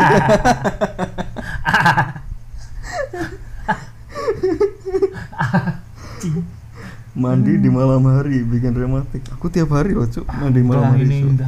Mandi 7.16 7.56
di 7.56 7.70
malam 7.72 8.04
hari 8.04 8.44
bikin 8.44 8.76
rematik. 8.76 9.24
Aku 9.32 9.48
tiap 9.48 9.72
hari 9.72 9.96
loh, 9.96 10.04
cuy. 10.04 10.20
Mandi 10.28 10.60
malam 10.60 10.92
hari. 10.92 11.08
ini 11.08 11.18
Cuk. 11.24 11.40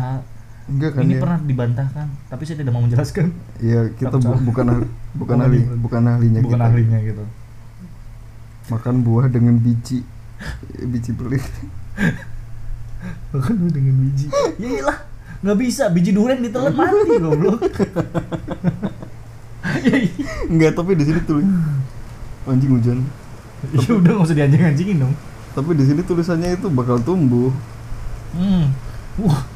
Enggak 0.69 0.91
kan 0.93 1.03
ini 1.03 1.17
ya? 1.17 1.21
pernah 1.21 1.39
dibantahkan 1.41 2.07
tapi 2.29 2.43
saya 2.45 2.57
tidak 2.59 2.73
mau 2.73 2.83
menjelaskan 2.83 3.27
Iya, 3.59 3.81
kita 3.93 4.17
bu- 4.17 4.45
bukan 4.45 4.67
ahli, 4.69 4.87
bukan 5.21 5.37
ahli, 5.41 5.61
bukan 5.77 6.03
ahlinya 6.07 6.41
bukan 6.41 6.59
kita. 6.59 6.69
ahlinya 6.69 6.99
gitu 7.03 7.25
Makan 8.69 9.01
buah 9.01 9.27
dengan 9.27 9.57
biji. 9.57 10.05
biji 10.79 11.11
pelit. 11.11 11.41
Makan 13.33 13.65
dengan 13.67 13.97
biji. 13.99 14.29
Ya 14.57 14.69
iyalah, 14.71 14.99
nggak 15.41 15.57
bisa 15.57 15.89
biji 15.89 16.13
durian 16.13 16.37
ditelan 16.39 16.77
mati 16.77 17.17
goblok. 17.17 17.65
ya 19.83 19.97
iya. 19.99 20.13
Enggak, 20.47 20.73
tapi 20.75 20.93
di 20.95 21.05
sini 21.05 21.21
tulis 21.23 21.49
anjing 22.45 22.71
hujan. 22.71 22.99
Ya 23.73 23.89
udah 23.91 24.11
nggak 24.15 24.27
usah 24.27 24.37
dianjing-anjingin 24.37 25.01
dong. 25.01 25.15
Tapi 25.53 25.71
di 25.73 25.85
sini 25.85 26.01
tulisannya 26.03 26.55
itu 26.55 26.69
bakal 26.69 27.01
tumbuh. 27.01 27.49
Hmm. 28.33 28.69
Wah. 29.19 29.49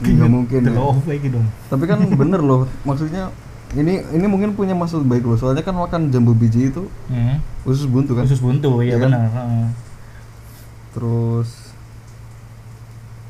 Nggak 0.00 0.30
mungkin 0.30 0.60
ya. 0.64 0.72
Lagi 1.06 1.28
dong. 1.28 1.46
Tapi 1.68 1.84
kan 1.84 1.98
bener 2.20 2.40
loh, 2.40 2.64
maksudnya 2.82 3.28
ini 3.72 4.02
ini 4.10 4.26
mungkin 4.26 4.56
punya 4.56 4.72
maksud 4.72 5.04
baik 5.04 5.22
loh. 5.22 5.36
Soalnya 5.36 5.60
kan 5.60 5.76
makan 5.76 6.08
jambu 6.08 6.32
biji 6.32 6.68
itu 6.68 6.88
Hmm. 7.06 7.38
usus 7.62 7.84
buntu 7.84 8.16
kan. 8.16 8.24
Khusus 8.24 8.40
buntu, 8.40 8.80
ya 8.80 8.96
kan? 8.96 9.12
benar. 9.12 9.28
Heeh. 9.28 9.66
Terus 10.90 11.50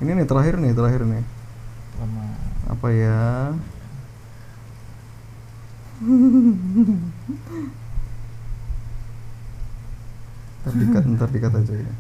ini 0.01 0.15
nih 0.15 0.25
terakhir 0.25 0.57
nih, 0.57 0.73
terakhir 0.73 1.03
nih. 1.05 1.23
Apa 2.71 2.89
ya? 2.89 3.53
ntar 10.61 10.75
dikat, 10.77 11.05
ntar 11.09 11.29
dikat 11.29 11.53
aja 11.55 11.75
ya. 11.75 11.93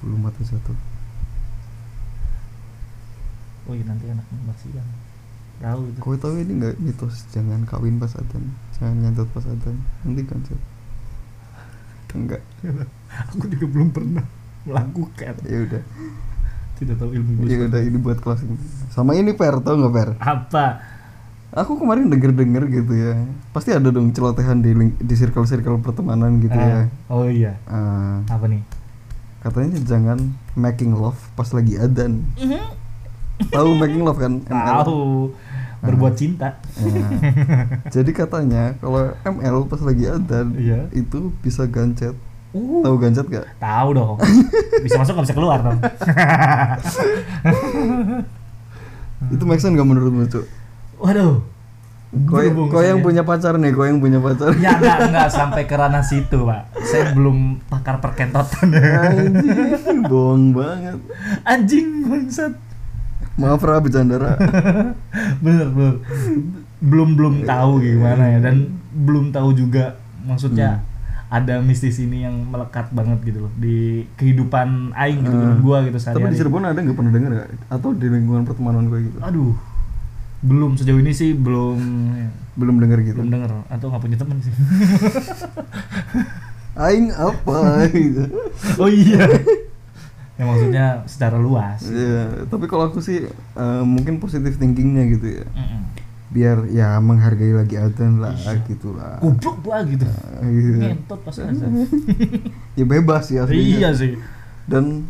Bulu 0.00 0.16
mata 0.18 0.40
satu. 0.42 0.72
Oh 3.70 3.72
iya 3.72 3.86
nanti 3.86 4.02
anaknya 4.04 4.38
masih 4.44 4.70
yang 4.74 4.88
tahu 5.60 5.80
itu. 5.86 5.98
Kau 6.00 6.16
tahu 6.16 6.34
ini 6.36 6.52
nggak 6.56 6.74
mitos 6.76 7.22
jangan 7.28 7.62
kawin 7.62 7.96
pas 7.96 8.10
adzan, 8.12 8.42
jangan 8.74 8.96
nyantet 8.98 9.28
pas 9.28 9.44
adzan, 9.44 9.76
nanti 10.02 10.22
kan 10.24 10.38
Cep. 10.42 10.60
Enggak, 12.10 12.42
Aku 13.30 13.46
juga 13.46 13.66
belum 13.68 13.88
pernah 13.90 14.26
melakukan. 14.60 15.34
ya 15.44 15.58
udah, 15.62 15.82
Tidak 16.74 16.96
tahu 16.96 17.10
ilmu 17.12 17.44
ya 17.44 17.62
udah 17.62 17.78
ini 17.78 17.94
buat 17.96 18.18
kelas 18.18 18.42
ini. 18.42 18.58
Sama 18.88 19.14
ini 19.14 19.30
per, 19.30 19.60
tau 19.60 19.78
nggak 19.78 19.92
per? 19.92 20.08
Apa? 20.18 20.66
Aku 21.52 21.76
kemarin 21.76 22.06
denger 22.08 22.30
denger 22.32 22.62
gitu 22.68 22.92
ya, 22.92 23.14
pasti 23.50 23.70
ada 23.70 23.86
dong 23.86 24.10
celotehan 24.10 24.58
di 24.58 24.70
ling- 24.72 24.96
di 24.96 25.14
circle 25.14 25.44
circle 25.44 25.78
pertemanan 25.78 26.38
gitu 26.38 26.50
ya. 26.52 26.86
Ah, 27.06 27.12
Oh 27.12 27.26
iya. 27.26 27.54
Ah, 27.64 28.22
Apa 28.26 28.46
nih? 28.46 28.62
katanya 29.40 29.80
jangan 29.80 30.18
making 30.52 30.92
love 30.92 31.16
pas 31.32 31.48
lagi 31.50 31.72
adzan. 31.74 32.26
Tahu 33.48 33.70
making 33.74 34.04
love 34.04 34.20
kan? 34.20 34.44
ML? 34.44 34.84
Tahu. 34.84 35.32
Berbuat 35.80 36.12
cinta. 36.12 36.60
Nah, 36.76 37.08
jadi 37.88 38.10
katanya 38.12 38.76
kalau 38.76 39.16
ML 39.24 39.64
pas 39.64 39.80
lagi 39.80 40.04
adzan 40.04 40.52
Iya. 40.52 40.92
itu 40.92 41.32
bisa 41.40 41.64
gancet. 41.64 42.12
Uh. 42.52 42.84
Tahu 42.84 43.00
gancet 43.00 43.24
gak? 43.32 43.48
Tahu 43.56 43.88
dong. 43.96 44.20
Bisa 44.84 45.00
masuk 45.00 45.16
nggak 45.16 45.26
bisa 45.30 45.36
keluar 45.38 45.58
dong. 45.64 45.80
Itu 49.30 49.44
make 49.44 49.60
sense 49.60 49.76
gak 49.76 49.86
menurutmu, 49.86 50.26
Cuk? 50.26 50.44
Waduh. 50.98 51.40
Kau, 52.26 52.42
kau 52.66 52.82
yang 52.82 53.06
punya 53.06 53.22
pacar 53.22 53.54
nih, 53.54 53.70
kau 53.70 53.86
yang 53.86 54.02
punya 54.02 54.18
pacar. 54.18 54.50
Ya 54.58 54.74
enggak 54.74 54.98
enggak 55.14 55.28
sampai 55.38 55.62
ke 55.62 55.78
ranah 55.78 56.02
situ, 56.02 56.42
Pak. 56.42 56.74
Saya 56.82 57.14
belum 57.14 57.62
pakar 57.70 58.02
perkentotan. 58.02 58.66
Anjing, 58.74 60.02
bohong 60.10 60.50
banget. 60.50 60.98
Anjing 61.46 62.10
bangsat. 62.10 62.50
Maaf 63.36 63.60
Ra, 63.60 63.78
bercandara. 63.78 64.34
Bener, 65.44 65.68
bener. 65.68 65.94
Belum 66.80 67.12
belum 67.12 67.34
tahu 67.44 67.72
gimana 67.78 68.24
ya 68.26 68.38
dan 68.40 68.72
belum 68.90 69.30
tahu 69.30 69.52
juga 69.52 69.96
maksudnya 70.20 70.80
ada 71.28 71.60
mistis 71.60 71.96
ini 71.96 72.24
yang 72.24 72.34
melekat 72.44 72.90
banget 72.90 73.22
gitu 73.22 73.46
loh 73.46 73.52
di 73.54 74.02
kehidupan 74.16 74.90
aing 74.92 75.20
gitu 75.20 75.36
Hmm. 75.36 75.60
gua 75.60 75.84
gitu 75.84 75.94
Tapi 75.96 76.10
di. 76.26 76.36
Cirebon 76.36 76.64
ada 76.64 76.74
nggak 76.74 76.96
pernah 76.96 77.12
denger 77.12 77.30
gak? 77.34 77.48
Atau 77.70 77.92
di 77.92 78.06
lingkungan 78.06 78.42
pertemanan 78.42 78.88
gue 78.88 79.06
gitu? 79.06 79.18
Aduh. 79.20 79.54
Belum 80.40 80.74
sejauh 80.74 80.98
ini 80.98 81.12
sih 81.12 81.30
belum 81.32 81.78
Belum 82.56 82.76
denger 82.76 82.98
gitu. 83.04 83.20
belum 83.20 83.30
denger 83.30 83.50
atau 83.68 83.86
nggak 83.88 84.02
punya 84.02 84.16
temen 84.18 84.36
sih. 84.40 84.52
Aing 86.80 87.12
apa 87.12 87.56
gitu. 87.90 88.24
oh 88.76 88.88
iya. 88.88 89.22
ya 90.40 90.44
maksudnya 90.46 90.84
secara 91.04 91.36
luas. 91.36 91.84
Iya, 91.84 92.48
tapi 92.48 92.64
kalau 92.64 92.88
aku 92.88 92.98
sih 92.98 93.28
eh, 93.28 93.82
mungkin 93.84 94.16
positif 94.16 94.56
thinkingnya 94.56 95.04
gitu 95.10 95.26
ya. 95.34 95.44
Mm-mm. 95.46 95.80
Biar 96.30 96.62
ya 96.66 96.96
menghargai 96.96 97.52
lagi 97.52 97.76
adzan 97.76 98.18
lah 98.18 98.32
Iya. 98.32 98.64
gitu 98.64 98.94
lah. 98.94 99.18
Goblok 99.18 99.60
gua 99.60 99.84
gitu. 99.84 100.06
Nah, 100.06 100.48
gitu. 100.48 100.78
Ngentot 100.80 101.20
pas 101.20 101.36
azan. 101.36 101.70
ya 102.78 102.84
bebas 102.84 103.22
sih 103.26 103.36
aslinya. 103.36 103.60
iya 103.60 103.90
sih. 103.92 104.16
Dan 104.64 105.04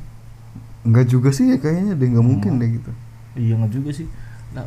enggak 0.81 1.07
juga 1.07 1.31
sih 1.31 1.47
ya 1.47 1.57
kayaknya 1.57 1.95
deh 1.95 2.09
nggak 2.09 2.27
mungkin 2.27 2.53
Hmm. 2.53 2.61
deh 2.61 2.71
gitu. 2.73 2.91
Iya 3.37 3.55
nggak 3.55 3.71
juga 3.71 3.91
sih. 3.93 4.07
Nah, 4.51 4.67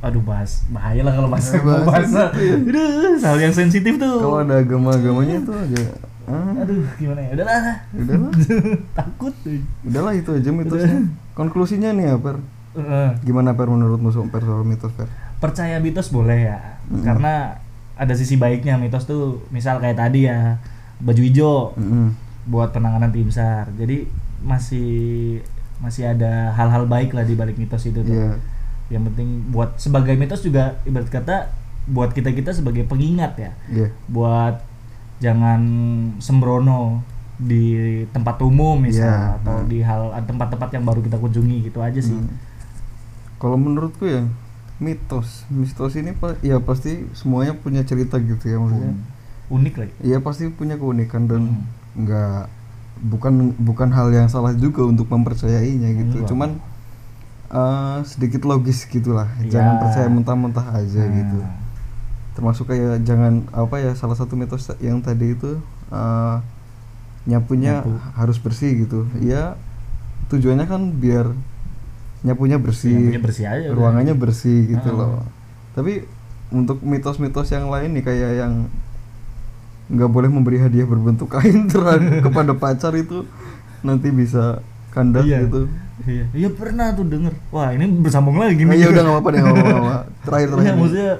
aduh 0.00 0.20
bahas 0.20 0.66
bahaya 0.68 1.00
lah 1.00 1.14
kalau 1.14 1.30
bahas 1.30 1.46
Eh, 1.48 1.62
mau 1.62 1.80
bahas 1.80 2.10
bahas 2.12 2.34
itu 2.34 2.42
ya. 2.42 2.54
aduh 2.60 2.90
hal 3.22 3.38
yang 3.40 3.54
sensitif 3.54 3.94
tuh 3.94 4.14
kalau 4.20 4.38
ada 4.38 4.60
agama-agamanya 4.60 5.40
tuh 5.40 5.56
agak 5.56 5.94
ah, 6.26 6.52
aduh 6.56 6.84
gimana 6.96 7.20
ya? 7.20 7.30
Udahlah. 7.34 7.76
Udahlah. 7.90 8.30
Takut 8.98 9.34
tuh 9.40 9.60
udahlah 9.82 10.12
itu 10.12 10.30
aja 10.30 10.50
mitosnya 10.50 11.08
konklusinya 11.32 11.90
nih 11.90 12.04
ya 12.06 12.16
per 12.16 12.36
Heeh. 12.74 13.08
gimana 13.22 13.54
per 13.54 13.68
menurutmu 13.68 14.08
so- 14.08 14.26
per 14.26 14.42
soal 14.42 14.62
mitos 14.62 14.90
per 14.92 15.06
percaya 15.38 15.78
mitos 15.78 16.08
boleh 16.08 16.48
ya. 16.48 16.58
Mm. 16.86 17.02
karena 17.02 17.58
ada 17.94 18.12
sisi 18.12 18.34
baiknya 18.34 18.74
mitos 18.74 19.04
tuh 19.04 19.44
misal 19.48 19.78
kayak 19.78 19.96
tadi 19.96 20.26
ya. 20.26 20.58
Baju 20.98 21.20
hijau 21.20 21.74
Mm-mm. 21.74 22.14
buat 22.46 22.70
penanganan 22.70 23.10
tim 23.10 23.28
sar 23.28 23.68
jadi 23.74 24.06
masih 24.40 25.40
masih 25.78 26.06
ada 26.06 26.52
hal-hal 26.52 26.84
baik 26.84 27.12
lah 27.12 27.22
di 27.22 27.34
balik 27.34 27.56
mitos 27.56 27.84
itu 27.84 27.98
tuh. 27.98 28.10
Iya. 28.10 28.36
yang 28.90 29.00
penting 29.02 29.48
buat 29.48 29.76
sebagai 29.76 30.12
mitos 30.12 30.40
juga 30.40 30.76
ibarat 30.84 31.08
kata 31.08 31.48
buat 31.84 32.10
kita 32.10 32.32
kita 32.32 32.52
sebagai 32.52 32.84
pengingat 32.84 33.32
ya. 33.34 33.52
Iya. 33.66 33.88
buat 34.06 34.60
jangan 35.24 35.60
sembrono 36.20 37.00
di 37.34 37.64
tempat 38.12 38.36
umum 38.44 38.78
Iya, 38.84 39.40
atau 39.40 39.64
hmm. 39.64 39.66
di 39.66 39.80
hal 39.80 40.12
tempat-tempat 40.22 40.68
yang 40.70 40.84
baru 40.84 41.00
kita 41.00 41.16
kunjungi 41.16 41.56
gitu 41.66 41.80
aja 41.80 41.98
sih 41.98 42.14
Hmm. 42.14 42.36
Kalau 43.40 43.56
menurutku 43.56 44.04
ya 44.06 44.24
mitos, 44.78 45.44
mitos 45.48 45.96
ini 45.96 46.12
ya 46.40 46.60
pasti 46.60 47.04
semuanya 47.12 47.52
punya 47.54 47.82
cerita 47.82 48.16
gitu 48.16 48.44
ya 48.44 48.56
maksudnya. 48.56 48.94
unik 49.46 49.74
lagi 49.76 49.92
Iya 50.00 50.18
pasti 50.20 50.48
punya 50.48 50.76
keunikan 50.76 51.26
dan 51.26 51.42
Hmm. 51.42 52.04
nggak 52.04 52.40
bukan 53.04 53.34
bukan 53.58 53.90
hal 53.90 54.08
yang 54.10 54.30
salah 54.30 54.54
juga 54.54 54.86
untuk 54.86 55.10
mempercayainya 55.10 55.90
gitu. 55.92 56.22
Enggak. 56.22 56.28
Cuman 56.30 56.50
eh, 57.50 57.98
sedikit 58.02 58.42
logis 58.46 58.86
gitulah. 58.86 59.28
Iya. 59.38 59.58
Jangan 59.58 59.74
percaya 59.78 60.08
mentah-mentah 60.08 60.66
aja 60.74 61.02
Nah, 61.02 61.12
gitu. 61.12 61.38
Termasuk 62.34 62.66
kayak 62.66 63.02
jangan 63.02 63.46
apa 63.50 63.78
ya 63.78 63.92
salah 63.94 64.14
satu 64.14 64.34
mitos 64.34 64.66
yang 64.78 64.98
tadi 64.98 65.32
itu 65.32 65.58
eh, 65.88 66.36
nyapunya 67.24 67.80
Nyapu. 67.80 67.94
harus 68.14 68.36
bersih 68.36 68.84
gitu. 68.84 69.06
Iya 69.16 69.54
tujuannya 70.26 70.66
kan 70.66 70.82
biar 70.94 71.30
nyapunya 72.20 72.56
bersih, 72.56 72.96
Nyapunya 73.12 73.20
bersih 73.22 73.44
aja 73.44 73.68
ruangannya 73.70 74.14
bersih 74.16 74.66
gitu 74.66 74.88
Ah. 74.90 74.96
loh. 74.96 75.22
Tapi 75.72 76.04
untuk 76.50 76.80
mitos-mitos 76.80 77.50
yang 77.50 77.68
lain 77.68 77.92
nih 77.92 78.04
kayak 78.04 78.32
yang 78.38 78.54
nggak 79.84 80.08
boleh 80.08 80.28
memberi 80.28 80.56
hadiah 80.56 80.88
berbentuk 80.88 81.28
kain 81.28 81.68
terang 81.68 82.08
kepada 82.24 82.56
pacar 82.56 82.96
itu 82.96 83.28
nanti 83.80 84.08
bisa 84.08 84.64
kandas 84.94 85.26
Iya. 85.26 85.44
gitu. 85.44 85.66
Iya, 86.04 86.24
iya 86.32 86.48
pernah 86.50 86.90
tuh 86.90 87.04
denger. 87.04 87.34
Wah 87.50 87.70
ini 87.70 87.86
bersambung 87.86 88.34
lagi 88.36 88.62
Oh, 88.62 88.66
nih. 88.66 88.76
iya 88.76 88.86
udah 88.88 89.02
nggak 89.04 89.14
apa-apa 89.14 89.28
deh 89.28 89.40
nggak 89.40 89.54
apa-apa. 89.56 89.94
Terakhir 90.22 90.48
terakhir. 90.48 90.64
Iya, 90.64 90.74
maksudnya 90.74 91.10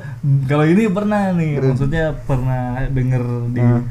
kalau 0.44 0.64
ini 0.64 0.82
pernah 0.88 1.20
nih, 1.30 1.50
Keren. 1.52 1.68
maksudnya 1.70 2.04
pernah 2.20 2.62
denger 2.88 3.22
di 3.50 3.60
Nah. 3.60 3.82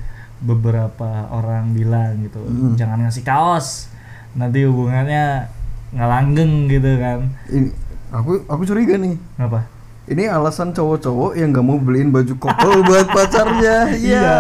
beberapa 0.42 1.10
orang 1.30 1.72
bilang 1.72 2.20
gitu, 2.20 2.40
Hmm. 2.40 2.76
jangan 2.76 3.00
ngasih 3.02 3.24
kaos, 3.24 3.88
nanti 4.34 4.64
hubungannya 4.64 5.48
nggak 5.90 6.10
langgeng 6.10 6.54
gitu 6.68 6.92
kan. 6.98 7.20
Ini 7.48 7.72
aku 8.10 8.44
aku 8.46 8.62
curiga 8.64 8.96
nih. 8.98 9.16
Apa? 9.38 9.64
Ini 10.04 10.28
alasan 10.28 10.76
cowok-cowok 10.76 11.40
yang 11.40 11.56
nggak 11.56 11.64
mau 11.64 11.80
beliin 11.80 12.12
baju 12.12 12.36
couple 12.36 12.84
buat 12.90 13.08
pacarnya. 13.08 13.88
Iya. 13.90 14.20
Iya. 14.20 14.38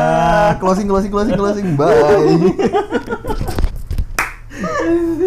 Closing 0.59 0.85
closing 0.85 1.07
closing 1.07 1.39
closing. 1.39 1.67
Bye. 1.73 2.51